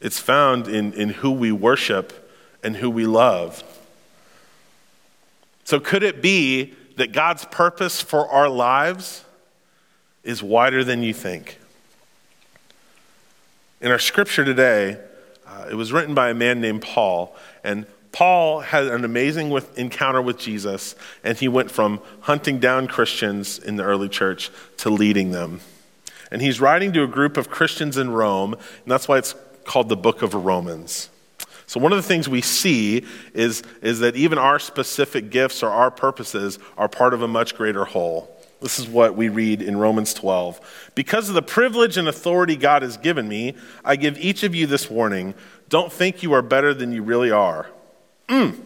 it's 0.00 0.18
found 0.18 0.66
in, 0.66 0.92
in 0.94 1.10
who 1.10 1.30
we 1.30 1.52
worship 1.52 2.30
and 2.62 2.76
who 2.76 2.88
we 2.90 3.06
love. 3.06 3.62
So, 5.64 5.78
could 5.78 6.02
it 6.02 6.22
be 6.22 6.74
that 6.96 7.12
God's 7.12 7.44
purpose 7.44 8.00
for 8.00 8.28
our 8.28 8.48
lives 8.48 9.24
is 10.24 10.42
wider 10.42 10.82
than 10.82 11.02
you 11.02 11.14
think? 11.14 11.58
In 13.82 13.90
our 13.90 13.98
scripture 13.98 14.44
today, 14.44 14.96
uh, 15.44 15.66
it 15.68 15.74
was 15.74 15.92
written 15.92 16.14
by 16.14 16.30
a 16.30 16.34
man 16.34 16.60
named 16.60 16.82
Paul, 16.82 17.34
and 17.64 17.84
Paul 18.12 18.60
had 18.60 18.84
an 18.84 19.04
amazing 19.04 19.50
with, 19.50 19.76
encounter 19.76 20.22
with 20.22 20.38
Jesus, 20.38 20.94
and 21.24 21.36
he 21.36 21.48
went 21.48 21.68
from 21.68 22.00
hunting 22.20 22.60
down 22.60 22.86
Christians 22.86 23.58
in 23.58 23.74
the 23.74 23.82
early 23.82 24.08
church 24.08 24.52
to 24.76 24.88
leading 24.88 25.32
them. 25.32 25.62
And 26.30 26.40
he's 26.40 26.60
writing 26.60 26.92
to 26.92 27.02
a 27.02 27.08
group 27.08 27.36
of 27.36 27.50
Christians 27.50 27.96
in 27.96 28.10
Rome, 28.10 28.52
and 28.52 28.86
that's 28.86 29.08
why 29.08 29.18
it's 29.18 29.34
called 29.64 29.88
the 29.88 29.96
book 29.96 30.22
of 30.22 30.32
Romans. 30.32 31.10
So, 31.66 31.80
one 31.80 31.90
of 31.90 31.96
the 31.96 32.06
things 32.06 32.28
we 32.28 32.40
see 32.40 33.04
is, 33.34 33.64
is 33.82 33.98
that 33.98 34.14
even 34.14 34.38
our 34.38 34.60
specific 34.60 35.30
gifts 35.30 35.60
or 35.60 35.70
our 35.70 35.90
purposes 35.90 36.60
are 36.78 36.88
part 36.88 37.14
of 37.14 37.22
a 37.22 37.28
much 37.28 37.56
greater 37.56 37.84
whole. 37.84 38.32
This 38.62 38.78
is 38.78 38.86
what 38.86 39.16
we 39.16 39.28
read 39.28 39.60
in 39.60 39.76
Romans 39.76 40.14
12. 40.14 40.92
Because 40.94 41.28
of 41.28 41.34
the 41.34 41.42
privilege 41.42 41.96
and 41.96 42.06
authority 42.06 42.54
God 42.54 42.82
has 42.82 42.96
given 42.96 43.28
me, 43.28 43.56
I 43.84 43.96
give 43.96 44.16
each 44.18 44.44
of 44.44 44.54
you 44.54 44.66
this 44.66 44.88
warning 44.88 45.34
don't 45.68 45.92
think 45.92 46.22
you 46.22 46.32
are 46.34 46.42
better 46.42 46.72
than 46.74 46.92
you 46.92 47.02
really 47.02 47.30
are. 47.30 47.66
Mm. 48.28 48.60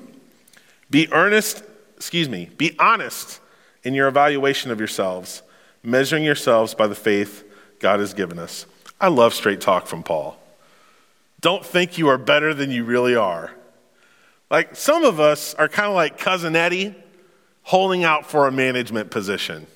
Be 0.91 1.11
earnest, 1.12 1.62
excuse 1.97 2.29
me, 2.29 2.50
be 2.57 2.76
honest 2.79 3.41
in 3.85 3.95
your 3.95 4.09
evaluation 4.09 4.71
of 4.71 4.79
yourselves, 4.79 5.43
measuring 5.83 6.25
yourselves 6.25 6.75
by 6.75 6.88
the 6.88 6.95
faith 6.95 7.45
God 7.79 8.00
has 8.00 8.12
given 8.12 8.38
us. 8.38 8.67
I 9.00 9.09
love 9.09 9.35
straight 9.35 9.61
talk 9.61 9.87
from 9.87 10.03
Paul. 10.03 10.37
Don't 11.41 11.65
think 11.65 11.97
you 11.97 12.09
are 12.09 12.19
better 12.19 12.53
than 12.53 12.71
you 12.71 12.85
really 12.85 13.15
are. 13.15 13.53
Like 14.50 14.76
some 14.76 15.05
of 15.05 15.21
us 15.21 15.55
are 15.55 15.69
kind 15.69 15.88
of 15.88 15.95
like 15.95 16.19
Cousin 16.19 16.57
Eddie 16.57 16.95
holding 17.62 18.05
out 18.05 18.26
for 18.26 18.47
a 18.47 18.53
management 18.53 19.11
position. 19.11 19.67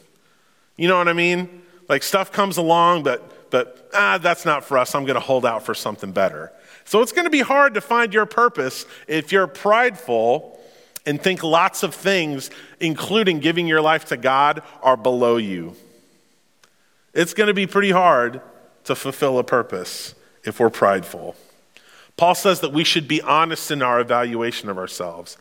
You 0.81 0.89
know 0.89 0.97
what 0.97 1.09
I 1.09 1.13
mean? 1.13 1.61
Like 1.91 2.03
stuff 2.03 2.33
comes 2.33 2.57
along, 2.57 3.03
but, 3.03 3.51
but 3.51 3.91
ah, 3.93 4.17
that's 4.17 4.47
not 4.47 4.65
for 4.65 4.79
us. 4.79 4.95
I'm 4.95 5.05
going 5.05 5.15
to 5.15 5.21
hold 5.21 5.45
out 5.45 5.63
for 5.63 5.75
something 5.75 6.11
better. 6.11 6.51
So 6.87 7.03
it's 7.03 7.13
going 7.13 7.27
to 7.27 7.31
be 7.31 7.43
hard 7.43 7.75
to 7.75 7.83
find 7.83 8.15
your 8.15 8.25
purpose 8.25 8.87
if 9.07 9.31
you're 9.31 9.47
prideful 9.47 10.59
and 11.05 11.21
think 11.21 11.43
lots 11.43 11.83
of 11.83 11.95
things, 11.95 12.49
including 12.81 13.41
giving 13.41 13.67
your 13.67 13.83
life 13.83 14.07
to 14.07 14.17
God, 14.17 14.63
are 14.83 14.97
below 14.97 15.37
you. 15.37 15.77
It's 17.13 17.35
going 17.35 17.49
to 17.49 17.55
be 17.55 17.67
pretty 17.67 17.91
hard 17.91 18.41
to 18.85 18.95
fulfill 18.95 19.39
a 19.39 19.45
purpose 19.45 20.15
if 20.45 20.61
we're 20.61 20.71
prideful. 20.71 21.37
Paul 22.17 22.35
says 22.35 22.61
that 22.61 22.73
we 22.73 22.85
should 22.85 23.07
be 23.07 23.21
honest 23.21 23.71
in 23.71 23.83
our 23.83 24.01
evaluation 24.01 24.71
of 24.71 24.79
ourselves. 24.79 25.37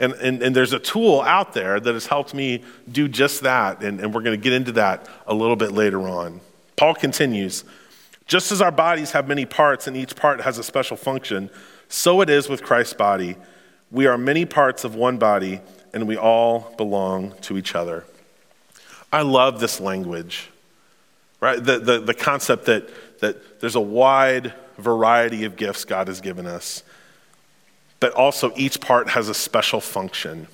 And, 0.00 0.14
and, 0.14 0.42
and 0.42 0.56
there's 0.56 0.72
a 0.72 0.78
tool 0.78 1.20
out 1.20 1.52
there 1.52 1.78
that 1.78 1.92
has 1.92 2.06
helped 2.06 2.34
me 2.34 2.64
do 2.90 3.06
just 3.06 3.42
that, 3.42 3.82
and, 3.84 4.00
and 4.00 4.12
we're 4.12 4.22
going 4.22 4.36
to 4.36 4.42
get 4.42 4.54
into 4.54 4.72
that 4.72 5.06
a 5.26 5.34
little 5.34 5.56
bit 5.56 5.72
later 5.72 6.08
on. 6.08 6.40
Paul 6.76 6.94
continues 6.94 7.64
just 8.26 8.52
as 8.52 8.62
our 8.62 8.70
bodies 8.70 9.10
have 9.10 9.26
many 9.26 9.44
parts 9.44 9.88
and 9.88 9.96
each 9.96 10.14
part 10.14 10.40
has 10.40 10.56
a 10.56 10.62
special 10.62 10.96
function, 10.96 11.50
so 11.88 12.20
it 12.20 12.30
is 12.30 12.48
with 12.48 12.62
Christ's 12.62 12.94
body. 12.94 13.36
We 13.90 14.06
are 14.06 14.16
many 14.16 14.46
parts 14.46 14.84
of 14.84 14.94
one 14.94 15.18
body, 15.18 15.60
and 15.92 16.06
we 16.06 16.16
all 16.16 16.72
belong 16.78 17.34
to 17.42 17.58
each 17.58 17.74
other. 17.74 18.04
I 19.12 19.22
love 19.22 19.58
this 19.58 19.80
language, 19.80 20.48
right? 21.40 21.62
The, 21.62 21.80
the, 21.80 21.98
the 21.98 22.14
concept 22.14 22.66
that, 22.66 22.88
that 23.18 23.60
there's 23.60 23.74
a 23.74 23.80
wide 23.80 24.54
variety 24.78 25.44
of 25.44 25.56
gifts 25.56 25.84
God 25.84 26.06
has 26.06 26.20
given 26.20 26.46
us, 26.46 26.84
but 28.00 28.12
also 28.14 28.52
each 28.56 28.80
part 28.80 29.10
has 29.10 29.28
a 29.28 29.34
special 29.34 29.80
function. 29.80 30.48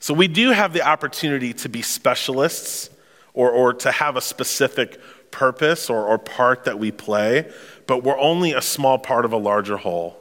So 0.00 0.12
we 0.12 0.28
do 0.28 0.50
have 0.50 0.72
the 0.72 0.86
opportunity 0.86 1.54
to 1.54 1.68
be 1.68 1.80
specialists 1.80 2.90
or, 3.32 3.50
or 3.50 3.72
to 3.72 3.90
have 3.90 4.16
a 4.16 4.20
specific 4.20 5.00
purpose 5.30 5.88
or, 5.88 6.06
or 6.06 6.18
part 6.18 6.64
that 6.64 6.78
we 6.78 6.90
play, 6.90 7.50
but 7.86 8.02
we're 8.02 8.18
only 8.18 8.52
a 8.52 8.60
small 8.60 8.98
part 8.98 9.24
of 9.24 9.32
a 9.32 9.36
larger 9.36 9.76
whole. 9.76 10.18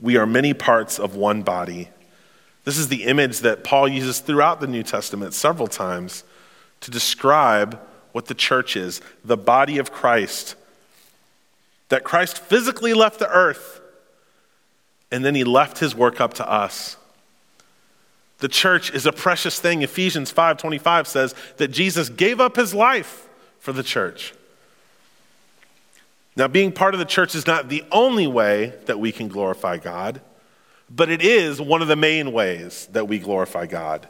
We 0.00 0.16
are 0.16 0.26
many 0.26 0.54
parts 0.54 0.98
of 0.98 1.16
one 1.16 1.42
body. 1.42 1.88
This 2.64 2.78
is 2.78 2.88
the 2.88 3.04
image 3.04 3.40
that 3.40 3.64
Paul 3.64 3.88
uses 3.88 4.20
throughout 4.20 4.60
the 4.60 4.66
New 4.66 4.82
Testament 4.82 5.34
several 5.34 5.68
times 5.68 6.22
to 6.80 6.90
describe 6.90 7.80
what 8.12 8.26
the 8.26 8.34
church 8.34 8.76
is 8.76 9.00
the 9.24 9.36
body 9.36 9.78
of 9.78 9.90
Christ. 9.90 10.54
That 11.88 12.04
Christ 12.04 12.38
physically 12.38 12.94
left 12.94 13.18
the 13.18 13.28
earth 13.28 13.80
and 15.10 15.24
then 15.24 15.34
he 15.34 15.44
left 15.44 15.78
his 15.78 15.94
work 15.94 16.20
up 16.20 16.34
to 16.34 16.50
us. 16.50 16.96
The 18.38 18.48
church 18.48 18.92
is 18.92 19.06
a 19.06 19.12
precious 19.12 19.58
thing. 19.58 19.82
Ephesians 19.82 20.30
5:25 20.30 21.06
says 21.06 21.34
that 21.56 21.68
Jesus 21.68 22.08
gave 22.08 22.40
up 22.40 22.56
his 22.56 22.74
life 22.74 23.26
for 23.58 23.72
the 23.72 23.82
church. 23.82 24.32
Now, 26.36 26.46
being 26.46 26.70
part 26.70 26.94
of 26.94 27.00
the 27.00 27.04
church 27.04 27.34
is 27.34 27.48
not 27.48 27.68
the 27.68 27.84
only 27.90 28.28
way 28.28 28.74
that 28.86 29.00
we 29.00 29.10
can 29.10 29.26
glorify 29.26 29.76
God, 29.76 30.20
but 30.88 31.10
it 31.10 31.20
is 31.20 31.60
one 31.60 31.82
of 31.82 31.88
the 31.88 31.96
main 31.96 32.32
ways 32.32 32.86
that 32.92 33.08
we 33.08 33.18
glorify 33.18 33.66
God. 33.66 34.08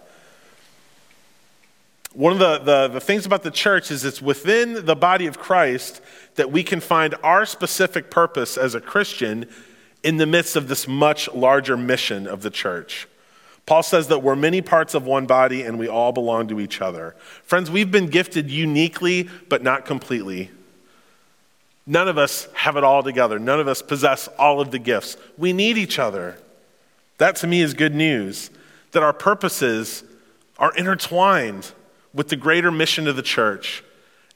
One 2.13 2.33
of 2.35 2.39
the, 2.39 2.59
the, 2.59 2.89
the, 2.89 3.01
things 3.01 3.25
about 3.25 3.43
the 3.43 3.51
church 3.51 3.91
is 3.91 4.05
it's 4.05 4.21
within 4.21 4.85
the 4.85 4.97
body 4.97 5.27
of 5.27 5.39
Christ 5.39 6.03
that 6.35 6.53
we 6.53 6.63
can 6.63 6.81
find 6.81 7.15
our 7.23 7.47
specific 7.47 8.11
purpose 8.11 8.59
as 8.59 8.75
a 8.75 8.81
Christian 8.81 9.49
in 10.03 10.17
the 10.17 10.27
midst 10.27 10.57
of 10.57 10.69
this 10.69 10.87
much 10.87 11.29
larger 11.33 11.77
mission 11.77 12.27
of 12.27 12.43
the 12.43 12.51
church. 12.51 13.09
Paul 13.67 13.83
says 13.83 14.09
that 14.09 14.23
we're 14.23 14.37
many 14.37 14.63
parts 14.63 14.95
of 14.95 15.05
one 15.05 15.27
body 15.27 15.63
and 15.63 15.79
we 15.79 15.89
all 15.89 16.13
belong 16.13 16.49
to 16.49 16.61
each 16.61 16.81
other. 16.81 17.15
Friends, 17.43 17.71
we've 17.71 17.91
been 17.91 18.07
gifted 18.07 18.51
uniquely, 18.51 19.29
but 19.49 19.63
not 19.63 19.85
completely. 19.85 20.51
None 21.87 22.09
of 22.09 22.17
us 22.17 22.49
have 22.55 22.77
it 22.77 22.85
all 22.85 23.03
together. 23.03 23.39
None 23.39 23.61
of 23.61 23.69
us 23.69 23.83
possess 23.83 24.29
all 24.39 24.61
of 24.61 24.71
the 24.71 24.79
gifts. 24.79 25.17
We 25.37 25.53
need 25.53 25.77
each 25.77 25.99
other. 25.99 26.39
That 27.19 27.37
to 27.37 27.47
me 27.47 27.61
is 27.61 27.75
good 27.75 27.95
news 27.95 28.51
that 28.93 29.03
our 29.03 29.13
purposes 29.13 30.05
are 30.59 30.75
intertwined 30.75 31.73
with 32.15 32.29
the 32.29 32.37
greater 32.37 32.71
mission 32.71 33.07
of 33.07 33.17
the 33.17 33.23
church. 33.23 33.83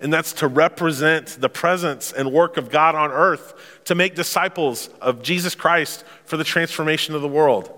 And 0.03 0.13
that's 0.13 0.33
to 0.35 0.49
represent 0.49 1.29
the 1.41 1.49
presence 1.49 2.13
and 2.13 2.33
work 2.33 2.57
of 2.57 2.71
God 2.71 2.95
on 2.95 3.13
earth, 3.13 3.55
to 3.85 3.95
make 3.95 4.15
disciples 4.15 4.89
of 5.01 5.23
Jesus 5.23 5.55
Christ 5.55 6.05
for 6.25 6.37
the 6.37 6.45
transformation 6.45 7.15
of 7.15 7.23
the 7.23 7.29
world. 7.29 7.73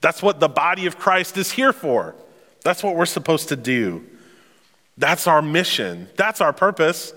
That's 0.00 0.22
what 0.22 0.40
the 0.40 0.48
body 0.48 0.86
of 0.86 0.98
Christ 0.98 1.36
is 1.36 1.52
here 1.52 1.72
for. 1.72 2.16
That's 2.64 2.82
what 2.82 2.96
we're 2.96 3.06
supposed 3.06 3.50
to 3.50 3.56
do. 3.56 4.04
That's 4.96 5.26
our 5.26 5.42
mission. 5.42 6.08
That's 6.16 6.40
our 6.40 6.52
purpose. 6.52 7.12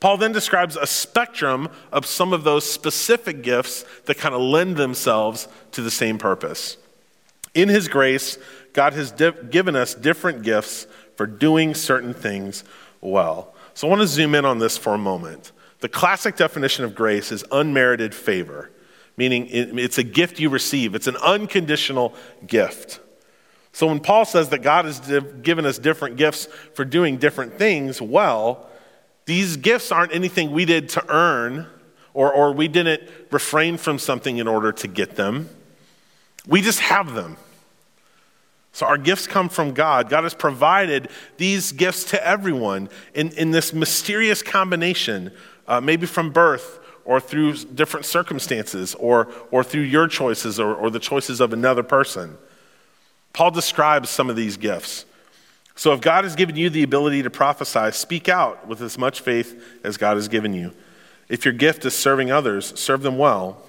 Paul 0.00 0.16
then 0.16 0.32
describes 0.32 0.76
a 0.76 0.86
spectrum 0.86 1.68
of 1.92 2.06
some 2.06 2.32
of 2.32 2.42
those 2.42 2.68
specific 2.68 3.42
gifts 3.42 3.84
that 4.06 4.18
kind 4.18 4.34
of 4.34 4.40
lend 4.40 4.76
themselves 4.76 5.46
to 5.72 5.82
the 5.82 5.90
same 5.90 6.18
purpose. 6.18 6.76
In 7.54 7.68
his 7.68 7.88
grace, 7.88 8.38
God 8.72 8.94
has 8.94 9.12
given 9.12 9.76
us 9.76 9.94
different 9.94 10.42
gifts 10.42 10.86
for 11.16 11.26
doing 11.26 11.74
certain 11.74 12.12
things 12.12 12.64
well. 13.00 13.53
So 13.74 13.86
I 13.86 13.90
want 13.90 14.02
to 14.02 14.06
zoom 14.06 14.34
in 14.34 14.44
on 14.44 14.58
this 14.58 14.78
for 14.78 14.94
a 14.94 14.98
moment. 14.98 15.52
The 15.80 15.88
classic 15.88 16.36
definition 16.36 16.84
of 16.84 16.94
grace 16.94 17.30
is 17.30 17.44
unmerited 17.52 18.14
favor, 18.14 18.70
meaning 19.16 19.48
it's 19.50 19.98
a 19.98 20.02
gift 20.02 20.40
you 20.40 20.48
receive, 20.48 20.94
it's 20.94 21.08
an 21.08 21.16
unconditional 21.16 22.14
gift. 22.46 23.00
So 23.72 23.88
when 23.88 23.98
Paul 23.98 24.24
says 24.24 24.50
that 24.50 24.62
God 24.62 24.84
has 24.84 25.00
given 25.42 25.66
us 25.66 25.78
different 25.78 26.16
gifts 26.16 26.46
for 26.74 26.84
doing 26.84 27.16
different 27.16 27.58
things 27.58 28.00
well, 28.00 28.70
these 29.26 29.56
gifts 29.56 29.90
aren't 29.90 30.14
anything 30.14 30.52
we 30.52 30.64
did 30.64 30.88
to 30.90 31.04
earn 31.08 31.66
or, 32.12 32.32
or 32.32 32.52
we 32.52 32.68
didn't 32.68 33.02
refrain 33.32 33.76
from 33.76 33.98
something 33.98 34.38
in 34.38 34.46
order 34.46 34.70
to 34.70 34.86
get 34.86 35.16
them. 35.16 35.48
We 36.46 36.60
just 36.60 36.78
have 36.80 37.14
them. 37.14 37.36
So 38.74 38.86
our 38.86 38.98
gifts 38.98 39.28
come 39.28 39.48
from 39.48 39.72
God. 39.72 40.10
God 40.10 40.24
has 40.24 40.34
provided 40.34 41.08
these 41.36 41.70
gifts 41.70 42.02
to 42.10 42.26
everyone 42.26 42.88
in, 43.14 43.30
in 43.30 43.52
this 43.52 43.72
mysterious 43.72 44.42
combination, 44.42 45.30
uh, 45.68 45.80
maybe 45.80 46.06
from 46.06 46.32
birth 46.32 46.80
or 47.04 47.20
through 47.20 47.54
different 47.54 48.04
circumstances 48.04 48.96
or, 48.96 49.28
or 49.52 49.62
through 49.62 49.82
your 49.82 50.08
choices 50.08 50.58
or, 50.58 50.74
or 50.74 50.90
the 50.90 50.98
choices 50.98 51.40
of 51.40 51.52
another 51.52 51.84
person. 51.84 52.36
Paul 53.32 53.52
describes 53.52 54.10
some 54.10 54.28
of 54.28 54.34
these 54.34 54.56
gifts. 54.56 55.04
So 55.76 55.92
if 55.92 56.00
God 56.00 56.24
has 56.24 56.34
given 56.34 56.56
you 56.56 56.68
the 56.68 56.82
ability 56.82 57.22
to 57.22 57.30
prophesy, 57.30 57.92
speak 57.92 58.28
out 58.28 58.66
with 58.66 58.80
as 58.80 58.98
much 58.98 59.20
faith 59.20 59.80
as 59.84 59.96
God 59.96 60.16
has 60.16 60.26
given 60.26 60.52
you. 60.52 60.72
If 61.28 61.44
your 61.44 61.54
gift 61.54 61.84
is 61.84 61.94
serving 61.94 62.32
others, 62.32 62.76
serve 62.76 63.02
them 63.02 63.18
well. 63.18 63.62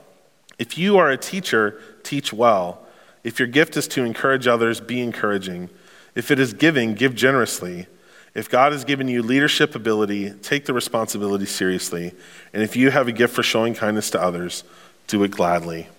If 0.58 0.80
you 0.80 0.98
are 0.98 1.12
a 1.12 1.18
teacher, 1.18 1.80
teach 2.02 2.34
well. 2.34 2.85
If 3.26 3.40
your 3.40 3.50
gift 3.50 3.76
is 3.76 3.90
to 3.90 4.06
encourage 4.06 4.48
others, 4.48 4.80
be 4.80 5.02
encouraging. 5.02 5.70
If 6.16 6.32
it 6.32 6.40
is 6.40 6.54
giving, 6.54 6.94
give 6.94 7.14
generously. 7.14 7.88
If 8.34 8.50
God 8.50 8.72
has 8.72 8.86
given 8.86 9.10
you 9.10 9.22
leadership 9.22 9.76
ability, 9.76 10.32
take 10.42 10.66
the 10.66 10.74
responsibility 10.74 11.46
seriously. 11.46 12.14
And 12.54 12.64
if 12.64 12.78
you 12.78 12.92
have 12.92 13.10
a 13.10 13.12
gift 13.12 13.34
for 13.34 13.44
showing 13.44 13.74
kindness 13.74 14.10
to 14.12 14.22
others, 14.22 14.64
do 15.08 15.24
it 15.24 15.32
gladly. 15.32 15.90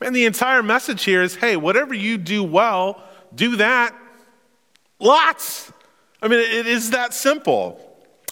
Man, 0.00 0.12
the 0.12 0.26
entire 0.26 0.62
message 0.62 1.02
here 1.02 1.22
is 1.22 1.34
hey, 1.34 1.56
whatever 1.56 1.94
you 1.94 2.18
do 2.18 2.44
well, 2.44 3.02
do 3.34 3.56
that 3.56 3.92
Lots. 4.98 5.72
I 6.20 6.28
mean, 6.28 6.40
it 6.40 6.66
is 6.66 6.90
that 6.90 7.14
simple. 7.14 7.87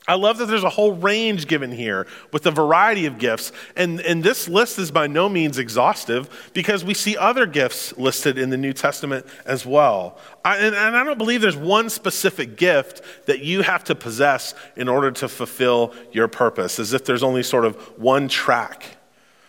I 0.08 0.14
love 0.14 0.38
that 0.38 0.46
there's 0.46 0.62
a 0.62 0.70
whole 0.70 0.94
range 0.94 1.48
given 1.48 1.72
here 1.72 2.06
with 2.32 2.46
a 2.46 2.52
variety 2.52 3.06
of 3.06 3.18
gifts. 3.18 3.50
And, 3.74 4.00
and 4.00 4.22
this 4.22 4.48
list 4.48 4.78
is 4.78 4.92
by 4.92 5.08
no 5.08 5.28
means 5.28 5.58
exhaustive 5.58 6.50
because 6.54 6.84
we 6.84 6.94
see 6.94 7.16
other 7.16 7.44
gifts 7.44 7.96
listed 7.98 8.38
in 8.38 8.50
the 8.50 8.56
New 8.56 8.72
Testament 8.72 9.26
as 9.44 9.66
well. 9.66 10.18
I, 10.44 10.58
and, 10.58 10.76
and 10.76 10.96
I 10.96 11.02
don't 11.02 11.18
believe 11.18 11.40
there's 11.40 11.56
one 11.56 11.90
specific 11.90 12.56
gift 12.56 13.02
that 13.26 13.40
you 13.40 13.62
have 13.62 13.82
to 13.84 13.96
possess 13.96 14.54
in 14.76 14.88
order 14.88 15.10
to 15.10 15.28
fulfill 15.28 15.92
your 16.12 16.28
purpose, 16.28 16.78
as 16.78 16.92
if 16.92 17.04
there's 17.04 17.24
only 17.24 17.42
sort 17.42 17.64
of 17.64 17.74
one 17.98 18.28
track. 18.28 18.98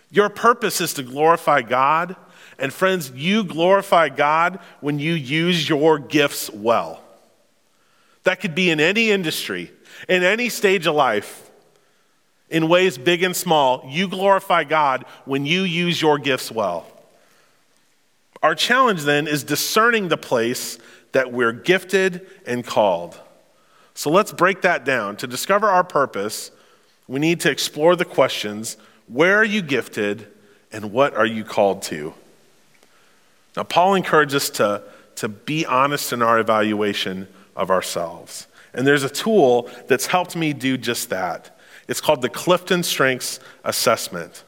Your 0.10 0.30
purpose 0.30 0.82
is 0.82 0.94
to 0.96 1.04
glorify 1.04 1.62
God. 1.62 2.16
And 2.58 2.74
friends, 2.74 3.12
you 3.12 3.44
glorify 3.44 4.10
God 4.10 4.60
when 4.82 4.98
you 4.98 5.14
use 5.14 5.70
your 5.70 6.00
gifts 6.00 6.50
well. 6.50 7.04
That 8.27 8.41
could 8.41 8.55
be 8.55 8.69
in 8.72 8.81
any 8.81 9.10
industry, 9.10 9.72
in 10.10 10.22
any 10.22 10.50
stage 10.50 10.86
of 10.86 10.96
life, 10.96 11.50
in 12.50 12.67
ways 12.67 12.98
big 12.98 13.24
and 13.24 13.34
small. 13.34 13.86
You 13.88 14.10
glorify 14.10 14.65
God 14.65 15.05
when 15.24 15.46
you 15.46 15.62
use 15.62 16.01
your 16.01 16.19
gifts 16.19 16.51
well. 16.51 16.86
Our 18.43 18.53
challenge 18.53 19.03
then 19.03 19.29
is 19.29 19.46
discerning 19.46 20.10
the 20.10 20.17
place 20.17 20.77
that 21.13 21.31
we're 21.31 21.53
gifted 21.53 22.27
and 22.46 22.65
called. 22.65 23.17
So 23.93 24.10
let's 24.10 24.34
break 24.34 24.62
that 24.63 24.84
down. 24.84 25.15
To 25.15 25.27
discover 25.27 25.69
our 25.69 25.86
purpose, 25.86 26.51
we 27.07 27.22
need 27.22 27.39
to 27.39 27.50
explore 27.50 27.96
the 27.96 28.03
questions 28.03 28.75
where 29.07 29.38
are 29.38 29.46
you 29.46 29.62
gifted 29.62 30.27
and 30.74 30.91
what 30.91 31.15
are 31.15 31.25
you 31.25 31.46
called 31.46 31.81
to? 31.84 32.13
Now, 33.55 33.63
Paul 33.63 33.96
encourages 33.96 34.36
us 34.36 34.50
to, 34.57 34.84
to 35.15 35.29
be 35.29 35.65
honest 35.65 36.12
in 36.12 36.22
our 36.22 36.39
evaluation 36.39 37.29
of 37.58 37.70
ourselves. 37.70 38.48
And 38.74 38.86
there's 38.86 39.04
a 39.04 39.10
tool 39.10 39.70
that's 39.88 40.06
helped 40.06 40.36
me 40.36 40.54
do 40.54 40.78
just 40.78 41.10
that. 41.10 41.58
It's 41.88 42.00
called 42.00 42.22
the 42.22 42.30
Clifton 42.30 42.84
Strengths 42.84 43.40
Assessment. 43.64 44.44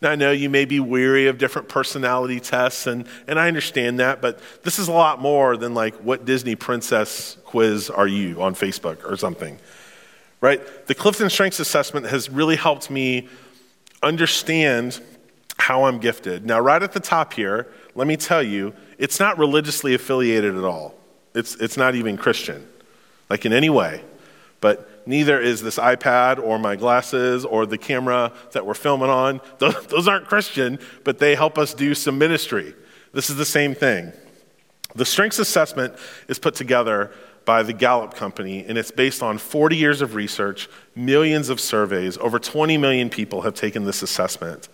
Now, 0.00 0.10
I 0.10 0.16
know 0.16 0.32
you 0.32 0.50
may 0.50 0.64
be 0.64 0.80
weary 0.80 1.28
of 1.28 1.38
different 1.38 1.68
personality 1.68 2.40
tests, 2.40 2.88
and, 2.88 3.06
and 3.28 3.38
I 3.38 3.46
understand 3.46 4.00
that, 4.00 4.20
but 4.20 4.40
this 4.64 4.80
is 4.80 4.88
a 4.88 4.92
lot 4.92 5.20
more 5.20 5.56
than 5.56 5.74
like 5.74 5.94
what 5.96 6.24
Disney 6.24 6.56
princess 6.56 7.38
quiz 7.44 7.88
are 7.88 8.08
you 8.08 8.42
on 8.42 8.56
Facebook 8.56 9.08
or 9.08 9.16
something, 9.16 9.58
right? 10.40 10.60
The 10.88 10.94
Clifton 10.96 11.30
Strengths 11.30 11.60
Assessment 11.60 12.06
has 12.06 12.28
really 12.28 12.56
helped 12.56 12.90
me 12.90 13.28
understand 14.02 15.00
how 15.56 15.84
I'm 15.84 16.00
gifted. 16.00 16.44
Now, 16.44 16.58
right 16.58 16.82
at 16.82 16.92
the 16.92 17.00
top 17.00 17.32
here, 17.32 17.68
let 17.94 18.08
me 18.08 18.16
tell 18.16 18.42
you, 18.42 18.74
it's 18.98 19.20
not 19.20 19.38
religiously 19.38 19.94
affiliated 19.94 20.56
at 20.56 20.64
all. 20.64 20.96
It's, 21.34 21.54
it's 21.56 21.76
not 21.76 21.94
even 21.94 22.16
Christian, 22.16 22.66
like 23.30 23.46
in 23.46 23.52
any 23.52 23.70
way. 23.70 24.02
But 24.60 25.06
neither 25.06 25.40
is 25.40 25.62
this 25.62 25.76
iPad 25.76 26.38
or 26.38 26.58
my 26.58 26.76
glasses 26.76 27.44
or 27.44 27.66
the 27.66 27.78
camera 27.78 28.32
that 28.52 28.64
we're 28.64 28.74
filming 28.74 29.10
on. 29.10 29.40
Those, 29.58 29.86
those 29.86 30.08
aren't 30.08 30.26
Christian, 30.26 30.78
but 31.04 31.18
they 31.18 31.34
help 31.34 31.58
us 31.58 31.74
do 31.74 31.94
some 31.94 32.18
ministry. 32.18 32.74
This 33.12 33.28
is 33.28 33.36
the 33.36 33.44
same 33.44 33.74
thing. 33.74 34.12
The 34.94 35.04
strengths 35.04 35.38
assessment 35.38 35.94
is 36.28 36.38
put 36.38 36.54
together 36.54 37.10
by 37.44 37.62
the 37.62 37.72
Gallup 37.72 38.14
Company, 38.14 38.64
and 38.64 38.78
it's 38.78 38.90
based 38.90 39.22
on 39.22 39.38
40 39.38 39.76
years 39.76 40.00
of 40.00 40.14
research, 40.14 40.68
millions 40.94 41.48
of 41.48 41.60
surveys. 41.60 42.16
Over 42.18 42.38
20 42.38 42.78
million 42.78 43.10
people 43.10 43.42
have 43.42 43.54
taken 43.54 43.84
this 43.84 44.02
assessment. 44.02 44.68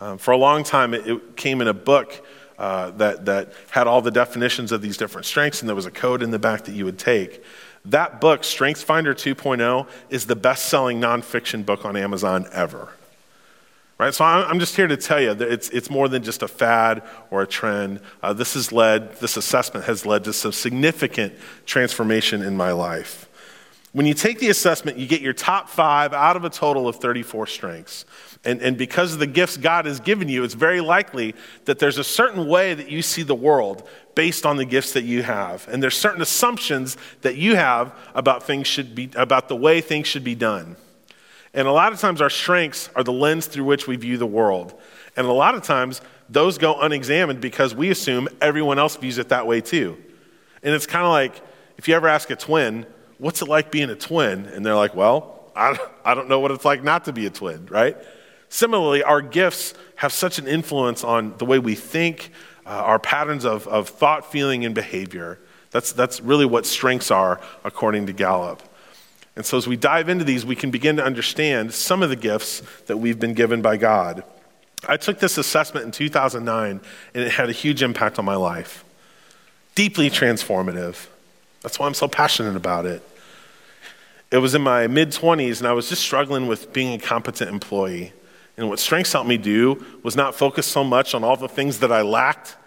Um, 0.00 0.18
for 0.18 0.32
a 0.32 0.36
long 0.36 0.64
time, 0.64 0.92
it, 0.92 1.06
it 1.06 1.36
came 1.36 1.60
in 1.60 1.68
a 1.68 1.74
book 1.74 2.24
uh, 2.60 2.90
that, 2.90 3.24
that 3.24 3.52
had 3.70 3.86
all 3.86 4.02
the 4.02 4.10
definitions 4.10 4.70
of 4.70 4.82
these 4.82 4.98
different 4.98 5.26
strengths, 5.26 5.62
and 5.62 5.68
there 5.68 5.74
was 5.74 5.86
a 5.86 5.90
code 5.90 6.22
in 6.22 6.30
the 6.30 6.38
back 6.38 6.64
that 6.66 6.72
you 6.72 6.84
would 6.84 6.98
take. 6.98 7.42
That 7.86 8.20
book, 8.20 8.42
StrengthsFinder 8.42 9.14
2.0, 9.14 9.88
is 10.10 10.26
the 10.26 10.36
best 10.36 10.66
selling 10.66 11.00
nonfiction 11.00 11.64
book 11.64 11.86
on 11.86 11.96
Amazon 11.96 12.46
ever. 12.52 12.90
Right? 13.96 14.12
So 14.12 14.26
I'm 14.26 14.60
just 14.60 14.76
here 14.76 14.86
to 14.86 14.96
tell 14.98 15.20
you 15.20 15.32
that 15.32 15.50
it's, 15.50 15.70
it's 15.70 15.88
more 15.88 16.08
than 16.08 16.22
just 16.22 16.42
a 16.42 16.48
fad 16.48 17.02
or 17.30 17.42
a 17.42 17.46
trend. 17.46 18.00
Uh, 18.22 18.34
this 18.34 18.52
has 18.54 18.72
led, 18.72 19.16
this 19.16 19.38
assessment 19.38 19.86
has 19.86 20.04
led 20.04 20.24
to 20.24 20.32
some 20.34 20.52
significant 20.52 21.32
transformation 21.64 22.42
in 22.42 22.56
my 22.56 22.72
life. 22.72 23.26
When 23.92 24.06
you 24.06 24.14
take 24.14 24.38
the 24.38 24.50
assessment, 24.50 24.98
you 24.98 25.06
get 25.06 25.20
your 25.20 25.32
top 25.32 25.68
five 25.68 26.12
out 26.12 26.36
of 26.36 26.44
a 26.44 26.50
total 26.50 26.88
of 26.88 26.96
34 26.96 27.46
strengths. 27.46 28.04
And, 28.44 28.62
and 28.62 28.78
because 28.78 29.12
of 29.12 29.18
the 29.18 29.26
gifts 29.26 29.58
God 29.58 29.84
has 29.84 30.00
given 30.00 30.28
you, 30.28 30.44
it's 30.44 30.54
very 30.54 30.80
likely 30.80 31.34
that 31.66 31.78
there's 31.78 31.98
a 31.98 32.04
certain 32.04 32.46
way 32.48 32.72
that 32.72 32.90
you 32.90 33.02
see 33.02 33.22
the 33.22 33.34
world 33.34 33.86
based 34.14 34.46
on 34.46 34.56
the 34.56 34.64
gifts 34.64 34.92
that 34.94 35.04
you 35.04 35.22
have. 35.22 35.68
And 35.68 35.82
there's 35.82 35.96
certain 35.96 36.22
assumptions 36.22 36.96
that 37.20 37.36
you 37.36 37.56
have 37.56 37.94
about 38.14 38.42
things 38.42 38.66
should 38.66 38.94
be, 38.94 39.10
about 39.14 39.48
the 39.48 39.56
way 39.56 39.82
things 39.82 40.06
should 40.06 40.24
be 40.24 40.34
done. 40.34 40.76
And 41.52 41.68
a 41.68 41.72
lot 41.72 41.92
of 41.92 42.00
times, 42.00 42.22
our 42.22 42.30
strengths 42.30 42.88
are 42.94 43.02
the 43.02 43.12
lens 43.12 43.46
through 43.46 43.64
which 43.64 43.86
we 43.86 43.96
view 43.96 44.16
the 44.16 44.26
world. 44.26 44.80
And 45.16 45.26
a 45.26 45.32
lot 45.32 45.54
of 45.54 45.62
times, 45.62 46.00
those 46.28 46.58
go 46.58 46.80
unexamined 46.80 47.40
because 47.40 47.74
we 47.74 47.90
assume 47.90 48.28
everyone 48.40 48.78
else 48.78 48.96
views 48.96 49.18
it 49.18 49.30
that 49.30 49.46
way 49.46 49.60
too. 49.60 49.98
And 50.62 50.74
it's 50.74 50.86
kind 50.86 51.04
of 51.04 51.10
like 51.10 51.42
if 51.76 51.88
you 51.88 51.94
ever 51.94 52.08
ask 52.08 52.30
a 52.30 52.36
twin, 52.36 52.86
what's 53.18 53.42
it 53.42 53.48
like 53.48 53.70
being 53.72 53.90
a 53.90 53.96
twin? 53.96 54.46
And 54.46 54.64
they're 54.64 54.76
like, 54.76 54.94
well, 54.94 55.50
I, 55.56 55.76
I 56.04 56.14
don't 56.14 56.28
know 56.28 56.40
what 56.40 56.52
it's 56.52 56.64
like 56.64 56.84
not 56.84 57.06
to 57.06 57.12
be 57.12 57.26
a 57.26 57.30
twin, 57.30 57.66
right? 57.66 57.96
Similarly, 58.50 59.02
our 59.02 59.22
gifts 59.22 59.74
have 59.94 60.12
such 60.12 60.38
an 60.38 60.46
influence 60.46 61.02
on 61.04 61.36
the 61.38 61.46
way 61.46 61.58
we 61.58 61.76
think, 61.76 62.32
uh, 62.66 62.70
our 62.70 62.98
patterns 62.98 63.44
of, 63.44 63.66
of 63.68 63.88
thought, 63.88 64.30
feeling, 64.30 64.64
and 64.64 64.74
behavior. 64.74 65.38
That's, 65.70 65.92
that's 65.92 66.20
really 66.20 66.44
what 66.44 66.66
strengths 66.66 67.10
are, 67.12 67.40
according 67.64 68.06
to 68.06 68.12
Gallup. 68.12 68.62
And 69.36 69.46
so, 69.46 69.56
as 69.56 69.68
we 69.68 69.76
dive 69.76 70.08
into 70.08 70.24
these, 70.24 70.44
we 70.44 70.56
can 70.56 70.72
begin 70.72 70.96
to 70.96 71.04
understand 71.04 71.72
some 71.72 72.02
of 72.02 72.10
the 72.10 72.16
gifts 72.16 72.60
that 72.86 72.96
we've 72.96 73.20
been 73.20 73.34
given 73.34 73.62
by 73.62 73.76
God. 73.76 74.24
I 74.88 74.96
took 74.96 75.20
this 75.20 75.38
assessment 75.38 75.86
in 75.86 75.92
2009, 75.92 76.80
and 77.14 77.24
it 77.24 77.30
had 77.30 77.48
a 77.48 77.52
huge 77.52 77.82
impact 77.82 78.18
on 78.18 78.24
my 78.24 78.34
life. 78.34 78.84
Deeply 79.76 80.10
transformative. 80.10 81.06
That's 81.62 81.78
why 81.78 81.86
I'm 81.86 81.94
so 81.94 82.08
passionate 82.08 82.56
about 82.56 82.84
it. 82.84 83.02
It 84.32 84.38
was 84.38 84.56
in 84.56 84.62
my 84.62 84.88
mid 84.88 85.10
20s, 85.10 85.58
and 85.58 85.68
I 85.68 85.72
was 85.72 85.88
just 85.88 86.02
struggling 86.02 86.48
with 86.48 86.72
being 86.72 86.94
a 86.94 86.98
competent 86.98 87.50
employee. 87.50 88.12
And 88.60 88.68
what 88.68 88.78
Strengths 88.78 89.14
helped 89.14 89.26
me 89.26 89.38
do 89.38 89.82
was 90.02 90.16
not 90.16 90.34
focus 90.34 90.66
so 90.66 90.84
much 90.84 91.14
on 91.14 91.24
all 91.24 91.34
the 91.34 91.48
things 91.48 91.78
that 91.78 91.90
I 91.90 92.02
lacked, 92.02 92.58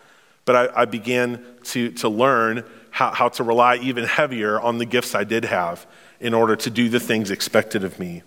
but 0.43 0.55
I, 0.55 0.81
I 0.81 0.85
began 0.85 1.45
to, 1.65 1.91
to 1.91 2.09
learn 2.09 2.65
how, 2.89 3.11
how 3.11 3.29
to 3.29 3.43
rely 3.43 3.75
even 3.75 4.03
heavier 4.03 4.59
on 4.59 4.79
the 4.79 4.87
gifts 4.87 5.13
I 5.13 5.23
did 5.23 5.45
have 5.45 5.85
in 6.19 6.33
order 6.33 6.55
to 6.55 6.71
do 6.71 6.89
the 6.89 6.99
things 6.99 7.29
expected 7.29 7.83
of 7.83 7.99
me. 7.99 8.23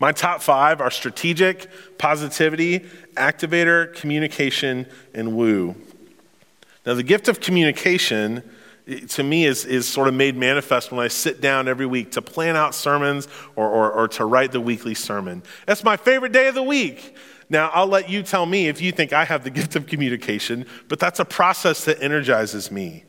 My 0.00 0.10
top 0.10 0.42
five 0.42 0.80
are 0.80 0.90
strategic, 0.90 1.70
positivity, 1.98 2.80
activator, 3.14 3.94
communication, 3.94 4.84
and 5.14 5.36
woo. 5.36 5.76
Now, 6.84 6.94
the 6.94 7.04
gift 7.04 7.28
of 7.28 7.38
communication 7.40 8.42
to 9.08 9.22
me 9.22 9.46
is, 9.46 9.64
is 9.64 9.88
sort 9.88 10.08
of 10.08 10.14
made 10.14 10.36
manifest 10.36 10.92
when 10.92 11.00
I 11.00 11.08
sit 11.08 11.40
down 11.40 11.68
every 11.68 11.86
week 11.86 12.12
to 12.12 12.22
plan 12.22 12.54
out 12.54 12.74
sermons 12.74 13.28
or, 13.56 13.68
or, 13.68 13.90
or 13.90 14.08
to 14.08 14.24
write 14.26 14.52
the 14.52 14.60
weekly 14.60 14.94
sermon. 14.94 15.42
That's 15.66 15.82
my 15.82 15.96
favorite 15.96 16.32
day 16.32 16.48
of 16.48 16.54
the 16.54 16.62
week. 16.62 17.16
Now, 17.48 17.70
I'll 17.72 17.86
let 17.86 18.10
you 18.10 18.22
tell 18.22 18.46
me 18.46 18.68
if 18.68 18.80
you 18.80 18.92
think 18.92 19.12
I 19.12 19.24
have 19.24 19.44
the 19.44 19.50
gift 19.50 19.76
of 19.76 19.86
communication, 19.86 20.66
but 20.88 20.98
that's 20.98 21.20
a 21.20 21.24
process 21.24 21.84
that 21.84 22.02
energizes 22.02 22.70
me. 22.70 23.04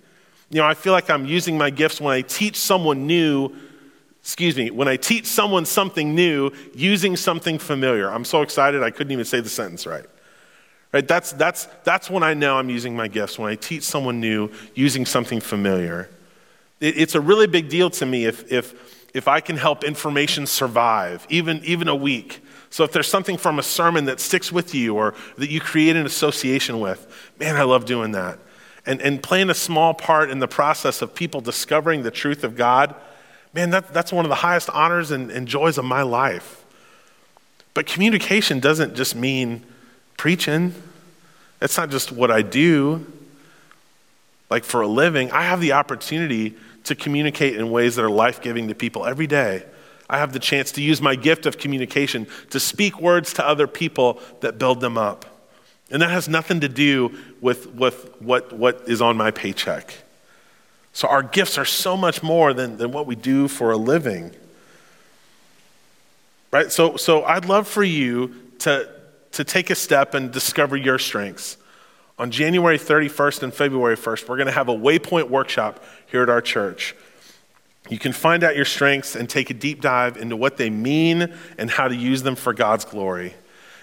You 0.50 0.62
know, 0.62 0.68
I 0.68 0.76
feel 0.76 0.94
like 0.94 1.10
I'm 1.10 1.26
using 1.26 1.58
my 1.58 1.70
gifts 1.70 2.00
when 2.00 2.14
I 2.14 2.22
teach 2.22 2.56
someone 2.58 3.08
new 3.08 3.54
excuse 4.26 4.58
me, 4.58 4.72
when 4.72 4.88
I 4.88 4.98
teach 4.98 5.28
someone 5.28 5.66
something 5.66 6.16
new 6.16 6.50
using 6.74 7.16
something 7.16 7.60
familiar. 7.60 8.10
I'm 8.10 8.26
so 8.26 8.42
excited 8.42 8.82
I 8.82 8.90
couldn't 8.90 9.12
even 9.12 9.24
say 9.24 9.40
the 9.40 9.50
sentence 9.50 9.86
right. 9.86 10.08
Right? 10.96 11.06
That's, 11.06 11.34
that's, 11.34 11.66
that's 11.84 12.10
when 12.10 12.24
I 12.24 12.34
know 12.34 12.58
I'm 12.58 12.70
using 12.70 12.96
my 12.96 13.10
gifts, 13.10 13.38
when 13.38 13.52
I 13.52 13.56
teach 13.56 13.84
someone 13.84 14.22
new 14.22 14.50
using 14.76 15.06
something 15.06 15.42
familiar. 15.42 16.10
It, 16.80 16.98
it's 16.98 17.16
a 17.16 17.20
really 17.20 17.48
big 17.48 17.68
deal 17.68 17.90
to 17.90 18.06
me 18.06 18.24
if, 18.24 18.50
if, 18.50 19.10
if 19.14 19.28
I 19.28 19.42
can 19.42 19.58
help 19.58 19.84
information 19.84 20.48
survive, 20.48 21.28
even, 21.30 21.62
even 21.66 21.90
a 21.90 21.96
week. 21.96 22.42
So 22.70 22.86
if 22.86 22.94
there's 22.94 23.10
something 23.10 23.36
from 23.36 23.60
a 23.60 23.62
sermon 23.62 24.06
that 24.06 24.22
sticks 24.22 24.54
with 24.54 24.74
you 24.74 24.96
or 24.96 25.16
that 25.38 25.50
you 25.50 25.60
create 25.60 25.98
an 25.98 26.06
association 26.06 26.80
with, 26.80 27.30
man, 27.42 27.58
I 27.58 27.64
love 27.64 27.84
doing 27.84 28.14
that. 28.14 28.40
And, 28.86 29.02
and 29.02 29.22
playing 29.22 29.50
a 29.50 29.54
small 29.54 29.94
part 29.94 30.30
in 30.30 30.40
the 30.40 30.48
process 30.48 31.02
of 31.02 31.14
people 31.14 31.42
discovering 31.42 32.04
the 32.04 32.12
truth 32.12 32.46
of 32.46 32.56
God 32.56 32.96
man, 33.54 33.72
that, 33.72 33.94
that's 33.94 34.14
one 34.14 34.24
of 34.24 34.30
the 34.30 34.36
highest 34.36 34.70
honors 34.70 35.12
and, 35.12 35.30
and 35.30 35.46
joys 35.46 35.78
of 35.78 35.84
my 35.84 36.04
life. 36.04 36.64
But 37.74 37.86
communication 37.86 38.60
doesn't 38.60 38.96
just 38.96 39.16
mean 39.16 39.66
preaching, 40.18 40.74
it's 41.62 41.78
not 41.78 41.90
just 41.90 42.12
what 42.12 42.32
I 42.32 42.42
do. 42.42 43.06
Like 44.50 44.64
for 44.64 44.82
a 44.82 44.88
living, 44.88 45.32
I 45.32 45.44
have 45.44 45.62
the 45.62 45.74
opportunity 45.74 46.56
to 46.84 46.96
communicate 46.96 47.56
in 47.56 47.72
ways 47.72 47.96
that 47.96 48.06
are 48.06 48.10
life 48.10 48.42
giving 48.42 48.68
to 48.68 48.76
people 48.76 49.06
every 49.06 49.28
day. 49.28 49.64
I 50.10 50.20
have 50.20 50.34
the 50.34 50.40
chance 50.40 50.72
to 50.74 50.82
use 50.82 51.02
my 51.02 51.16
gift 51.16 51.46
of 51.46 51.58
communication 51.58 52.28
to 52.52 52.60
speak 52.60 53.02
words 53.02 53.34
to 53.34 53.48
other 53.48 53.66
people 53.66 54.20
that 54.42 54.60
build 54.60 54.82
them 54.82 54.98
up. 54.98 55.26
And 55.92 56.02
that 56.02 56.12
has 56.12 56.30
nothing 56.30 56.62
to 56.62 56.70
do 56.70 57.16
with, 57.42 57.68
with 57.74 58.22
what, 58.22 58.54
what 58.54 58.84
is 58.88 59.02
on 59.02 59.18
my 59.18 59.32
paycheck. 59.32 59.94
So 60.94 61.08
our 61.08 61.24
gifts 61.24 61.58
are 61.58 61.66
so 61.66 61.98
much 61.98 62.24
more 62.24 62.54
than, 62.54 62.78
than 62.78 62.92
what 62.92 63.06
we 63.08 63.16
do 63.16 63.48
for 63.48 63.72
a 63.72 63.78
living. 63.78 64.32
Right? 66.52 66.72
So, 66.72 66.98
so 66.98 67.24
I'd 67.24 67.46
love 67.46 67.68
for 67.68 67.84
you 67.84 68.36
to, 68.60 68.90
to 69.36 69.44
take 69.44 69.70
a 69.70 69.76
step 69.76 70.14
and 70.14 70.32
discover 70.32 70.76
your 70.76 71.00
strengths. 71.00 71.58
On 72.18 72.32
January 72.32 72.78
31st 72.78 73.44
and 73.44 73.54
February 73.54 73.98
1st, 73.98 74.28
we're 74.28 74.38
going 74.38 74.48
to 74.48 74.54
have 74.54 74.70
a 74.70 74.76
waypoint 74.76 75.30
workshop 75.30 75.84
here 76.08 76.24
at 76.24 76.30
our 76.30 76.42
church. 76.42 76.96
You 77.90 78.00
can 78.00 78.14
find 78.14 78.44
out 78.44 78.56
your 78.56 78.66
strengths 78.66 79.16
and 79.16 79.30
take 79.30 79.50
a 79.50 79.54
deep 79.54 79.82
dive 79.82 80.18
into 80.18 80.36
what 80.36 80.58
they 80.58 80.70
mean 80.70 81.34
and 81.58 81.70
how 81.70 81.88
to 81.88 81.96
use 81.96 82.24
them 82.24 82.36
for 82.36 82.54
God's 82.54 82.86
glory. 82.86 83.34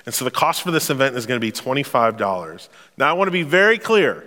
And 0.07 0.15
so 0.15 0.25
the 0.25 0.31
cost 0.31 0.63
for 0.63 0.71
this 0.71 0.91
event 0.91 1.17
is 1.17 1.27
going 1.27 1.41
to 1.41 1.47
be 1.47 1.53
$25. 1.53 2.69
Now, 2.97 3.09
I 3.09 3.13
want 3.13 3.29
to 3.29 3.33
be 3.33 3.45
very 3.45 3.79
clear 3.79 4.25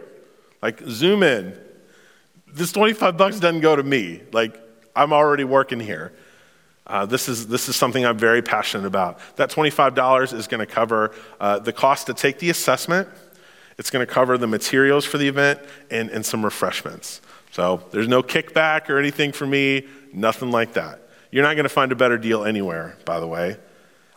like, 0.62 0.82
zoom 0.88 1.22
in 1.22 1.56
this 2.56 2.72
25 2.72 3.18
bucks 3.18 3.40
doesn't 3.40 3.62
go 3.62 3.76
to 3.76 3.84
me. 3.84 4.22
Like, 4.32 4.58
I'm 4.96 5.12
already 5.12 5.44
working 5.44 5.80
here. 5.80 6.14
Uh, 6.88 7.06
this, 7.06 7.28
is, 7.28 7.48
this 7.48 7.68
is 7.68 7.76
something 7.76 8.06
I'm 8.06 8.18
very 8.18 8.42
passionate 8.42 8.86
about. 8.86 9.20
That 9.38 9.50
$25 9.50 10.34
is 10.34 10.48
going 10.48 10.60
to 10.60 10.72
cover 10.72 11.12
uh, 11.40 11.60
the 11.60 11.74
cost 11.74 12.08
to 12.08 12.14
take 12.14 12.40
the 12.40 12.50
assessment, 12.50 13.10
it's 13.78 13.90
going 13.90 14.06
to 14.06 14.12
cover 14.12 14.38
the 14.38 14.48
materials 14.48 15.04
for 15.04 15.18
the 15.18 15.28
event, 15.28 15.60
and, 15.90 16.10
and 16.10 16.26
some 16.26 16.46
refreshments. 16.46 17.22
So 17.52 17.84
there's 17.92 18.08
no 18.08 18.22
kickback 18.22 18.90
or 18.90 18.98
anything 19.00 19.32
for 19.32 19.46
me, 19.46 19.88
nothing 20.14 20.52
like 20.52 20.74
that. 20.74 21.00
You're 21.32 21.44
not 21.44 21.56
going 21.56 21.64
to 21.64 21.70
find 21.70 21.92
a 21.92 21.96
better 21.96 22.18
deal 22.18 22.46
anywhere, 22.46 22.98
by 23.04 23.20
the 23.20 23.28
way. 23.28 23.58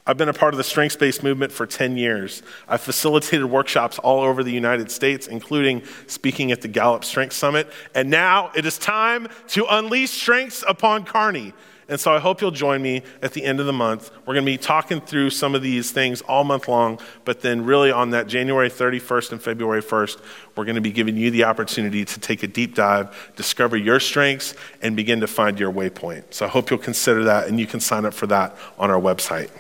I've 0.08 0.16
been 0.16 0.30
a 0.30 0.34
part 0.34 0.54
of 0.54 0.58
the 0.58 0.64
strengths 0.64 0.96
based 0.96 1.22
movement 1.22 1.52
for 1.52 1.66
10 1.66 1.98
years. 1.98 2.42
I've 2.66 2.80
facilitated 2.80 3.44
workshops 3.44 3.98
all 3.98 4.22
over 4.22 4.42
the 4.42 4.50
United 4.52 4.90
States, 4.90 5.26
including 5.26 5.82
speaking 6.06 6.50
at 6.50 6.62
the 6.62 6.68
Gallup 6.68 7.04
Strength 7.04 7.34
Summit. 7.34 7.70
And 7.94 8.08
now 8.08 8.50
it 8.54 8.64
is 8.64 8.78
time 8.78 9.28
to 9.48 9.66
unleash 9.68 10.10
strengths 10.10 10.64
upon 10.66 11.04
Kearney. 11.04 11.52
And 11.90 11.98
so 11.98 12.12
I 12.12 12.18
hope 12.18 12.42
you'll 12.42 12.50
join 12.50 12.82
me 12.82 13.02
at 13.22 13.32
the 13.32 13.42
end 13.42 13.60
of 13.60 13.66
the 13.66 13.72
month. 13.72 14.10
We're 14.26 14.34
going 14.34 14.44
to 14.44 14.52
be 14.52 14.58
talking 14.58 15.00
through 15.00 15.30
some 15.30 15.54
of 15.54 15.62
these 15.62 15.90
things 15.90 16.20
all 16.20 16.44
month 16.44 16.68
long, 16.68 17.00
but 17.24 17.40
then 17.40 17.64
really 17.64 17.90
on 17.90 18.10
that 18.10 18.26
January 18.26 18.68
31st 18.68 19.32
and 19.32 19.42
February 19.42 19.82
1st, 19.82 20.20
we're 20.54 20.66
going 20.66 20.74
to 20.74 20.82
be 20.82 20.92
giving 20.92 21.16
you 21.16 21.30
the 21.30 21.44
opportunity 21.44 22.04
to 22.04 22.20
take 22.20 22.42
a 22.42 22.46
deep 22.46 22.74
dive, 22.74 23.32
discover 23.36 23.74
your 23.76 24.00
strengths, 24.00 24.54
and 24.82 24.96
begin 24.96 25.20
to 25.20 25.26
find 25.26 25.58
your 25.58 25.72
waypoint. 25.72 26.34
So 26.34 26.44
I 26.44 26.48
hope 26.48 26.68
you'll 26.68 26.78
consider 26.78 27.24
that, 27.24 27.48
and 27.48 27.58
you 27.58 27.66
can 27.66 27.80
sign 27.80 28.04
up 28.04 28.12
for 28.12 28.26
that 28.26 28.54
on 28.78 28.90
our 28.90 29.00
website. 29.00 29.50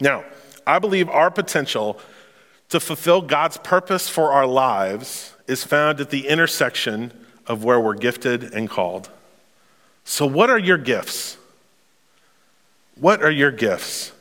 Now, 0.00 0.24
I 0.64 0.78
believe 0.78 1.08
our 1.08 1.30
potential 1.32 1.98
to 2.68 2.78
fulfill 2.78 3.20
God's 3.20 3.56
purpose 3.56 4.08
for 4.08 4.30
our 4.30 4.46
lives 4.46 5.34
is 5.48 5.64
found 5.64 6.00
at 6.00 6.10
the 6.10 6.28
intersection 6.28 7.12
of 7.48 7.64
where 7.64 7.80
we're 7.80 7.94
gifted 7.94 8.54
and 8.54 8.70
called. 8.70 9.10
So, 10.04 10.26
what 10.26 10.50
are 10.50 10.58
your 10.58 10.78
gifts? 10.78 11.36
What 12.96 13.22
are 13.22 13.30
your 13.30 13.50
gifts? 13.50 14.12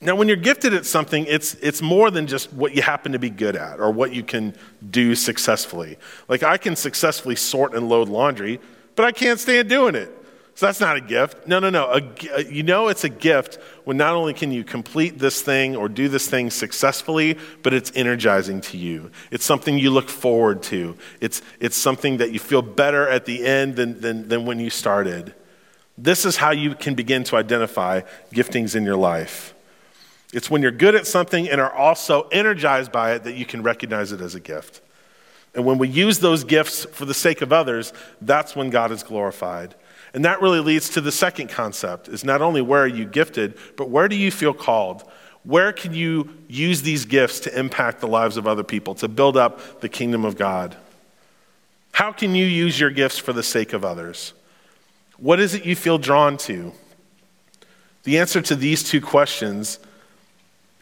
Now, 0.00 0.14
when 0.14 0.28
you're 0.28 0.36
gifted 0.36 0.74
at 0.74 0.84
something, 0.84 1.24
it's, 1.26 1.54
it's 1.54 1.80
more 1.80 2.10
than 2.10 2.26
just 2.26 2.52
what 2.52 2.74
you 2.74 2.82
happen 2.82 3.12
to 3.12 3.18
be 3.18 3.30
good 3.30 3.56
at 3.56 3.80
or 3.80 3.90
what 3.90 4.12
you 4.12 4.22
can 4.22 4.54
do 4.90 5.14
successfully. 5.14 5.96
Like, 6.28 6.42
I 6.42 6.58
can 6.58 6.76
successfully 6.76 7.36
sort 7.36 7.74
and 7.74 7.88
load 7.88 8.08
laundry, 8.08 8.60
but 8.94 9.06
I 9.06 9.12
can't 9.12 9.40
stand 9.40 9.68
doing 9.70 9.94
it. 9.94 10.12
So 10.56 10.64
that's 10.64 10.80
not 10.80 10.96
a 10.96 11.02
gift. 11.02 11.46
No, 11.46 11.58
no, 11.58 11.68
no. 11.68 11.84
A, 11.84 12.00
uh, 12.34 12.38
you 12.38 12.62
know 12.62 12.88
it's 12.88 13.04
a 13.04 13.10
gift 13.10 13.58
when 13.84 13.98
not 13.98 14.14
only 14.14 14.32
can 14.32 14.50
you 14.50 14.64
complete 14.64 15.18
this 15.18 15.42
thing 15.42 15.76
or 15.76 15.86
do 15.86 16.08
this 16.08 16.28
thing 16.28 16.48
successfully, 16.48 17.36
but 17.62 17.74
it's 17.74 17.92
energizing 17.94 18.62
to 18.62 18.78
you. 18.78 19.10
It's 19.30 19.44
something 19.44 19.76
you 19.78 19.90
look 19.90 20.08
forward 20.08 20.62
to. 20.64 20.96
It's, 21.20 21.42
it's 21.60 21.76
something 21.76 22.16
that 22.16 22.32
you 22.32 22.38
feel 22.38 22.62
better 22.62 23.06
at 23.06 23.26
the 23.26 23.44
end 23.44 23.76
than, 23.76 24.00
than, 24.00 24.28
than 24.28 24.46
when 24.46 24.58
you 24.58 24.70
started. 24.70 25.34
This 25.98 26.24
is 26.24 26.38
how 26.38 26.52
you 26.52 26.74
can 26.74 26.94
begin 26.94 27.22
to 27.24 27.36
identify 27.36 28.00
giftings 28.32 28.74
in 28.74 28.82
your 28.82 28.96
life. 28.96 29.54
It's 30.32 30.50
when 30.50 30.62
you're 30.62 30.70
good 30.70 30.94
at 30.94 31.06
something 31.06 31.50
and 31.50 31.60
are 31.60 31.72
also 31.72 32.28
energized 32.28 32.90
by 32.90 33.12
it 33.12 33.24
that 33.24 33.34
you 33.34 33.44
can 33.44 33.62
recognize 33.62 34.10
it 34.10 34.22
as 34.22 34.34
a 34.34 34.40
gift. 34.40 34.80
And 35.54 35.66
when 35.66 35.76
we 35.76 35.88
use 35.88 36.20
those 36.20 36.44
gifts 36.44 36.86
for 36.86 37.04
the 37.04 37.14
sake 37.14 37.42
of 37.42 37.52
others, 37.52 37.92
that's 38.22 38.56
when 38.56 38.70
God 38.70 38.90
is 38.90 39.02
glorified. 39.02 39.74
And 40.16 40.24
that 40.24 40.40
really 40.40 40.60
leads 40.60 40.88
to 40.90 41.02
the 41.02 41.12
second 41.12 41.50
concept 41.50 42.08
is 42.08 42.24
not 42.24 42.40
only 42.40 42.62
where 42.62 42.82
are 42.82 42.86
you 42.86 43.04
gifted, 43.04 43.58
but 43.76 43.90
where 43.90 44.08
do 44.08 44.16
you 44.16 44.30
feel 44.30 44.54
called? 44.54 45.04
Where 45.44 45.74
can 45.74 45.92
you 45.92 46.30
use 46.48 46.80
these 46.80 47.04
gifts 47.04 47.40
to 47.40 47.56
impact 47.56 48.00
the 48.00 48.08
lives 48.08 48.38
of 48.38 48.46
other 48.46 48.64
people, 48.64 48.94
to 48.94 49.08
build 49.08 49.36
up 49.36 49.82
the 49.82 49.90
kingdom 49.90 50.24
of 50.24 50.38
God? 50.38 50.74
How 51.92 52.12
can 52.12 52.34
you 52.34 52.46
use 52.46 52.80
your 52.80 52.88
gifts 52.88 53.18
for 53.18 53.34
the 53.34 53.42
sake 53.42 53.74
of 53.74 53.84
others? 53.84 54.32
What 55.18 55.38
is 55.38 55.52
it 55.52 55.66
you 55.66 55.76
feel 55.76 55.98
drawn 55.98 56.38
to? 56.38 56.72
The 58.04 58.18
answer 58.18 58.40
to 58.40 58.56
these 58.56 58.82
two 58.82 59.02
questions 59.02 59.78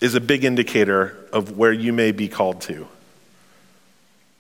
is 0.01 0.15
a 0.15 0.21
big 0.21 0.45
indicator 0.45 1.19
of 1.33 1.59
where 1.59 1.73
you 1.73 1.93
may 1.93 2.13
be 2.13 2.29
called 2.29 2.61
to. 2.63 2.87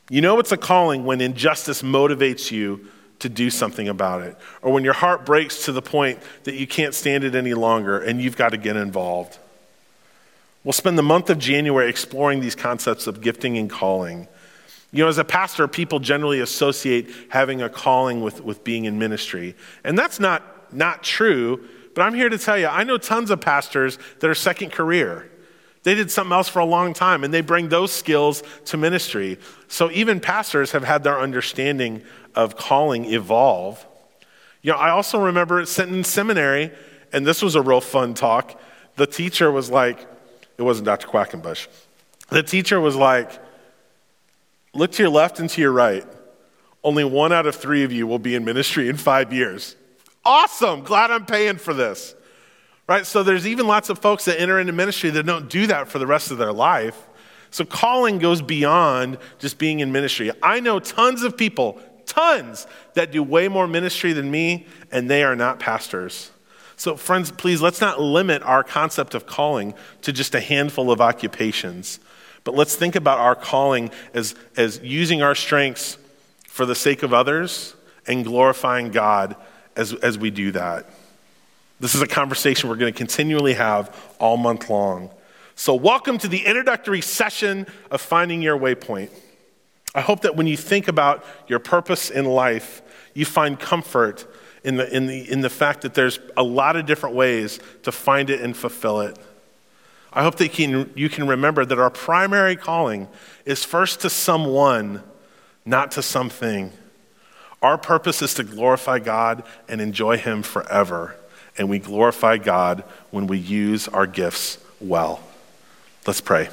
You 0.08 0.20
know 0.20 0.38
it's 0.38 0.52
a 0.52 0.56
calling 0.56 1.04
when 1.04 1.20
injustice 1.20 1.82
motivates 1.82 2.52
you 2.52 2.86
to 3.20 3.28
do 3.28 3.48
something 3.50 3.88
about 3.88 4.22
it, 4.22 4.36
or 4.60 4.72
when 4.72 4.84
your 4.84 4.92
heart 4.92 5.24
breaks 5.24 5.64
to 5.64 5.72
the 5.72 5.82
point 5.82 6.18
that 6.44 6.54
you 6.54 6.66
can't 6.66 6.94
stand 6.94 7.24
it 7.24 7.34
any 7.34 7.54
longer 7.54 8.00
and 8.00 8.20
you've 8.20 8.36
got 8.36 8.50
to 8.50 8.56
get 8.56 8.76
involved. 8.76 9.38
We'll 10.64 10.72
spend 10.72 10.98
the 10.98 11.02
month 11.02 11.30
of 11.30 11.38
January 11.38 11.88
exploring 11.88 12.40
these 12.40 12.54
concepts 12.54 13.06
of 13.06 13.20
gifting 13.20 13.58
and 13.58 13.70
calling. 13.70 14.28
You 14.92 15.04
know, 15.04 15.08
as 15.08 15.18
a 15.18 15.24
pastor, 15.24 15.68
people 15.68 16.00
generally 16.00 16.40
associate 16.40 17.10
having 17.28 17.60
a 17.62 17.68
calling 17.68 18.22
with, 18.22 18.40
with 18.40 18.64
being 18.64 18.84
in 18.84 18.98
ministry. 18.98 19.56
And 19.82 19.98
that's 19.98 20.20
not, 20.20 20.72
not 20.72 21.02
true, 21.02 21.68
but 21.94 22.02
I'm 22.02 22.14
here 22.14 22.28
to 22.28 22.38
tell 22.38 22.58
you, 22.58 22.66
I 22.66 22.84
know 22.84 22.96
tons 22.96 23.30
of 23.30 23.40
pastors 23.40 23.98
that 24.20 24.30
are 24.30 24.34
second 24.34 24.72
career. 24.72 25.30
They 25.82 25.94
did 25.94 26.10
something 26.10 26.32
else 26.32 26.48
for 26.48 26.60
a 26.60 26.64
long 26.64 26.94
time, 26.94 27.24
and 27.24 27.34
they 27.34 27.42
bring 27.42 27.68
those 27.68 27.92
skills 27.92 28.42
to 28.66 28.78
ministry. 28.78 29.38
So 29.68 29.90
even 29.90 30.18
pastors 30.18 30.72
have 30.72 30.84
had 30.84 31.04
their 31.04 31.20
understanding 31.20 32.02
of 32.34 32.56
calling 32.56 33.04
evolve. 33.06 33.84
You 34.62 34.72
know, 34.72 34.78
I 34.78 34.90
also 34.90 35.20
remember 35.20 35.64
sitting 35.66 35.94
in 35.94 36.04
seminary, 36.04 36.70
and 37.12 37.26
this 37.26 37.42
was 37.42 37.54
a 37.54 37.62
real 37.62 37.80
fun 37.80 38.14
talk. 38.14 38.60
The 38.96 39.06
teacher 39.06 39.50
was 39.50 39.70
like, 39.70 40.06
it 40.56 40.62
wasn't 40.62 40.86
Dr. 40.86 41.08
Quackenbush. 41.08 41.66
The 42.30 42.42
teacher 42.42 42.80
was 42.80 42.96
like, 42.96 43.30
look 44.72 44.92
to 44.92 45.02
your 45.02 45.10
left 45.10 45.40
and 45.40 45.50
to 45.50 45.60
your 45.60 45.72
right. 45.72 46.04
Only 46.82 47.04
one 47.04 47.32
out 47.32 47.46
of 47.46 47.56
three 47.56 47.84
of 47.84 47.92
you 47.92 48.06
will 48.06 48.18
be 48.18 48.34
in 48.34 48.44
ministry 48.44 48.88
in 48.88 48.96
five 48.96 49.32
years. 49.32 49.76
Awesome. 50.24 50.82
Glad 50.82 51.10
I'm 51.10 51.26
paying 51.26 51.56
for 51.56 51.74
this. 51.74 52.14
Right? 52.86 53.06
So 53.06 53.22
there's 53.22 53.46
even 53.46 53.66
lots 53.66 53.88
of 53.88 53.98
folks 53.98 54.26
that 54.26 54.40
enter 54.40 54.58
into 54.58 54.72
ministry 54.72 55.10
that 55.10 55.24
don't 55.24 55.48
do 55.48 55.66
that 55.66 55.88
for 55.88 55.98
the 55.98 56.06
rest 56.06 56.30
of 56.30 56.38
their 56.38 56.52
life. 56.52 57.06
So 57.50 57.64
calling 57.64 58.18
goes 58.18 58.42
beyond 58.42 59.18
just 59.38 59.58
being 59.58 59.80
in 59.80 59.92
ministry. 59.92 60.30
I 60.42 60.60
know 60.60 60.80
tons 60.80 61.22
of 61.22 61.36
people, 61.36 61.80
tons, 62.14 62.66
that 62.94 63.10
do 63.10 63.22
way 63.22 63.48
more 63.48 63.66
ministry 63.66 64.12
than 64.12 64.30
me, 64.30 64.66
and 64.92 65.10
they 65.10 65.24
are 65.24 65.34
not 65.34 65.58
pastors. 65.58 66.30
So, 66.76 66.96
friends, 66.96 67.30
please, 67.30 67.60
let's 67.60 67.80
not 67.80 68.00
limit 68.00 68.42
our 68.42 68.62
concept 68.62 69.14
of 69.14 69.26
calling 69.26 69.74
to 70.02 70.12
just 70.12 70.34
a 70.34 70.40
handful 70.40 70.90
of 70.90 71.00
occupations. 71.00 72.00
But 72.44 72.54
let's 72.54 72.76
think 72.76 72.94
about 72.94 73.18
our 73.18 73.34
calling 73.34 73.90
as, 74.12 74.34
as 74.56 74.80
using 74.82 75.22
our 75.22 75.34
strengths 75.34 75.98
for 76.46 76.66
the 76.66 76.74
sake 76.74 77.02
of 77.02 77.12
others 77.12 77.74
and 78.06 78.24
glorifying 78.24 78.90
God 78.90 79.34
as, 79.76 79.92
as 79.94 80.18
we 80.18 80.30
do 80.30 80.52
that. 80.52 80.86
This 81.80 81.94
is 81.94 82.02
a 82.02 82.06
conversation 82.06 82.68
we're 82.68 82.76
going 82.76 82.92
to 82.92 82.96
continually 82.96 83.54
have 83.54 83.94
all 84.20 84.36
month 84.36 84.70
long. 84.70 85.10
So, 85.56 85.74
welcome 85.74 86.18
to 86.18 86.28
the 86.28 86.44
introductory 86.44 87.00
session 87.00 87.66
of 87.90 88.00
Finding 88.00 88.42
Your 88.42 88.58
Waypoint. 88.58 89.10
I 89.94 90.00
hope 90.00 90.22
that 90.22 90.34
when 90.34 90.46
you 90.46 90.56
think 90.56 90.88
about 90.88 91.24
your 91.46 91.60
purpose 91.60 92.10
in 92.10 92.24
life, 92.24 92.82
you 93.14 93.24
find 93.24 93.58
comfort 93.58 94.26
in 94.64 94.76
the, 94.76 94.94
in 94.94 95.06
the, 95.06 95.30
in 95.30 95.40
the 95.40 95.50
fact 95.50 95.82
that 95.82 95.94
there's 95.94 96.18
a 96.36 96.42
lot 96.42 96.74
of 96.74 96.86
different 96.86 97.14
ways 97.14 97.60
to 97.84 97.92
find 97.92 98.30
it 98.30 98.40
and 98.40 98.56
fulfill 98.56 99.02
it. 99.02 99.16
I 100.12 100.22
hope 100.22 100.36
that 100.36 100.44
you 100.44 100.50
can, 100.50 100.90
you 100.94 101.08
can 101.08 101.26
remember 101.26 101.64
that 101.64 101.78
our 101.78 101.90
primary 101.90 102.56
calling 102.56 103.08
is 103.44 103.64
first 103.64 104.00
to 104.00 104.10
someone, 104.10 105.02
not 105.64 105.92
to 105.92 106.02
something. 106.02 106.72
Our 107.62 107.78
purpose 107.78 108.22
is 108.22 108.34
to 108.34 108.44
glorify 108.44 109.00
God 109.00 109.44
and 109.68 109.80
enjoy 109.80 110.16
Him 110.16 110.42
forever. 110.42 111.16
And 111.56 111.68
we 111.68 111.78
glorify 111.78 112.38
God 112.38 112.84
when 113.10 113.26
we 113.26 113.38
use 113.38 113.86
our 113.88 114.06
gifts 114.06 114.58
well. 114.80 115.20
Let's 116.06 116.20
pray. 116.20 116.48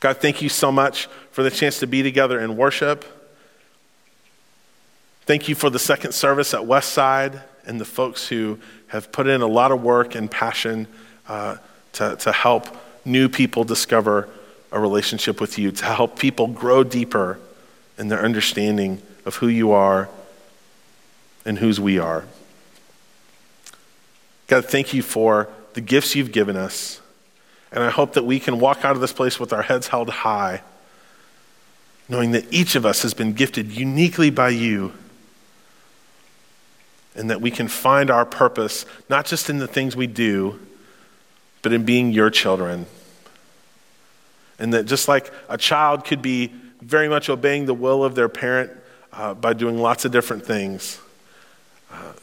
God, 0.00 0.18
thank 0.18 0.42
you 0.42 0.48
so 0.48 0.70
much 0.70 1.08
for 1.34 1.42
the 1.42 1.50
chance 1.50 1.80
to 1.80 1.86
be 1.88 2.00
together 2.00 2.38
in 2.38 2.56
worship. 2.56 3.04
Thank 5.22 5.48
you 5.48 5.56
for 5.56 5.68
the 5.68 5.80
second 5.80 6.12
service 6.12 6.54
at 6.54 6.60
Westside 6.60 7.42
and 7.66 7.80
the 7.80 7.84
folks 7.84 8.28
who 8.28 8.60
have 8.86 9.10
put 9.10 9.26
in 9.26 9.42
a 9.42 9.46
lot 9.48 9.72
of 9.72 9.82
work 9.82 10.14
and 10.14 10.30
passion 10.30 10.86
uh, 11.26 11.56
to, 11.94 12.14
to 12.20 12.30
help 12.30 12.68
new 13.04 13.28
people 13.28 13.64
discover 13.64 14.28
a 14.70 14.78
relationship 14.78 15.40
with 15.40 15.58
you, 15.58 15.72
to 15.72 15.84
help 15.84 16.20
people 16.20 16.46
grow 16.46 16.84
deeper 16.84 17.40
in 17.98 18.06
their 18.06 18.24
understanding 18.24 19.02
of 19.26 19.34
who 19.34 19.48
you 19.48 19.72
are 19.72 20.08
and 21.44 21.58
whose 21.58 21.80
we 21.80 21.98
are. 21.98 22.26
God, 24.46 24.66
thank 24.66 24.94
you 24.94 25.02
for 25.02 25.48
the 25.72 25.80
gifts 25.80 26.14
you've 26.14 26.30
given 26.30 26.54
us. 26.54 27.00
And 27.72 27.82
I 27.82 27.90
hope 27.90 28.12
that 28.12 28.24
we 28.24 28.38
can 28.38 28.60
walk 28.60 28.84
out 28.84 28.94
of 28.94 29.00
this 29.00 29.12
place 29.12 29.40
with 29.40 29.52
our 29.52 29.62
heads 29.62 29.88
held 29.88 30.10
high, 30.10 30.62
knowing 32.08 32.32
that 32.32 32.44
each 32.52 32.74
of 32.74 32.84
us 32.84 33.02
has 33.02 33.14
been 33.14 33.32
gifted 33.32 33.70
uniquely 33.70 34.30
by 34.30 34.50
you, 34.50 34.92
and 37.14 37.30
that 37.30 37.40
we 37.40 37.50
can 37.50 37.68
find 37.68 38.10
our 38.10 38.26
purpose 38.26 38.84
not 39.08 39.24
just 39.24 39.48
in 39.48 39.58
the 39.58 39.68
things 39.68 39.94
we 39.94 40.06
do, 40.06 40.58
but 41.62 41.72
in 41.72 41.84
being 41.84 42.12
your 42.12 42.30
children. 42.30 42.86
And 44.58 44.74
that 44.74 44.86
just 44.86 45.08
like 45.08 45.32
a 45.48 45.56
child 45.56 46.04
could 46.04 46.22
be 46.22 46.52
very 46.80 47.08
much 47.08 47.28
obeying 47.28 47.66
the 47.66 47.74
will 47.74 48.04
of 48.04 48.14
their 48.14 48.28
parent 48.28 48.70
uh, 49.12 49.34
by 49.34 49.52
doing 49.52 49.78
lots 49.78 50.04
of 50.04 50.12
different 50.12 50.44
things 50.44 51.00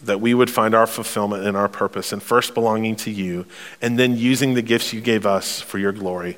that 0.03 0.19
we 0.19 0.33
would 0.33 0.49
find 0.49 0.73
our 0.73 0.87
fulfillment 0.87 1.45
and 1.45 1.55
our 1.55 1.69
purpose 1.69 2.11
in 2.11 2.19
first 2.19 2.53
belonging 2.53 2.95
to 2.95 3.11
you, 3.11 3.45
and 3.81 3.97
then 3.97 4.17
using 4.17 4.53
the 4.53 4.61
gifts 4.61 4.93
you 4.93 5.01
gave 5.01 5.25
us 5.25 5.61
for 5.61 5.77
your 5.77 5.91
glory. 5.91 6.37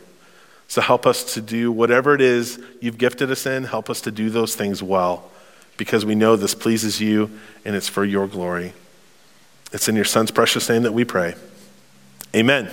So 0.73 0.81
help 0.81 1.05
us 1.05 1.35
to 1.35 1.39
do 1.39 1.71
whatever 1.71 2.15
it 2.15 2.21
is 2.21 2.59
you've 2.81 2.97
gifted 2.97 3.29
us 3.29 3.45
in, 3.45 3.65
help 3.65 3.91
us 3.91 4.01
to 4.01 4.11
do 4.11 4.31
those 4.31 4.55
things 4.55 4.81
well, 4.81 5.29
because 5.77 6.03
we 6.03 6.15
know 6.15 6.35
this 6.35 6.55
pleases 6.55 6.99
you 6.99 7.29
and 7.63 7.75
it's 7.75 7.87
for 7.87 8.03
your 8.03 8.25
glory. 8.25 8.73
It's 9.71 9.87
in 9.87 9.95
your 9.95 10.03
Son's 10.03 10.31
precious 10.31 10.67
name 10.67 10.81
that 10.81 10.91
we 10.91 11.05
pray. 11.05 11.35
Amen. 12.35 12.71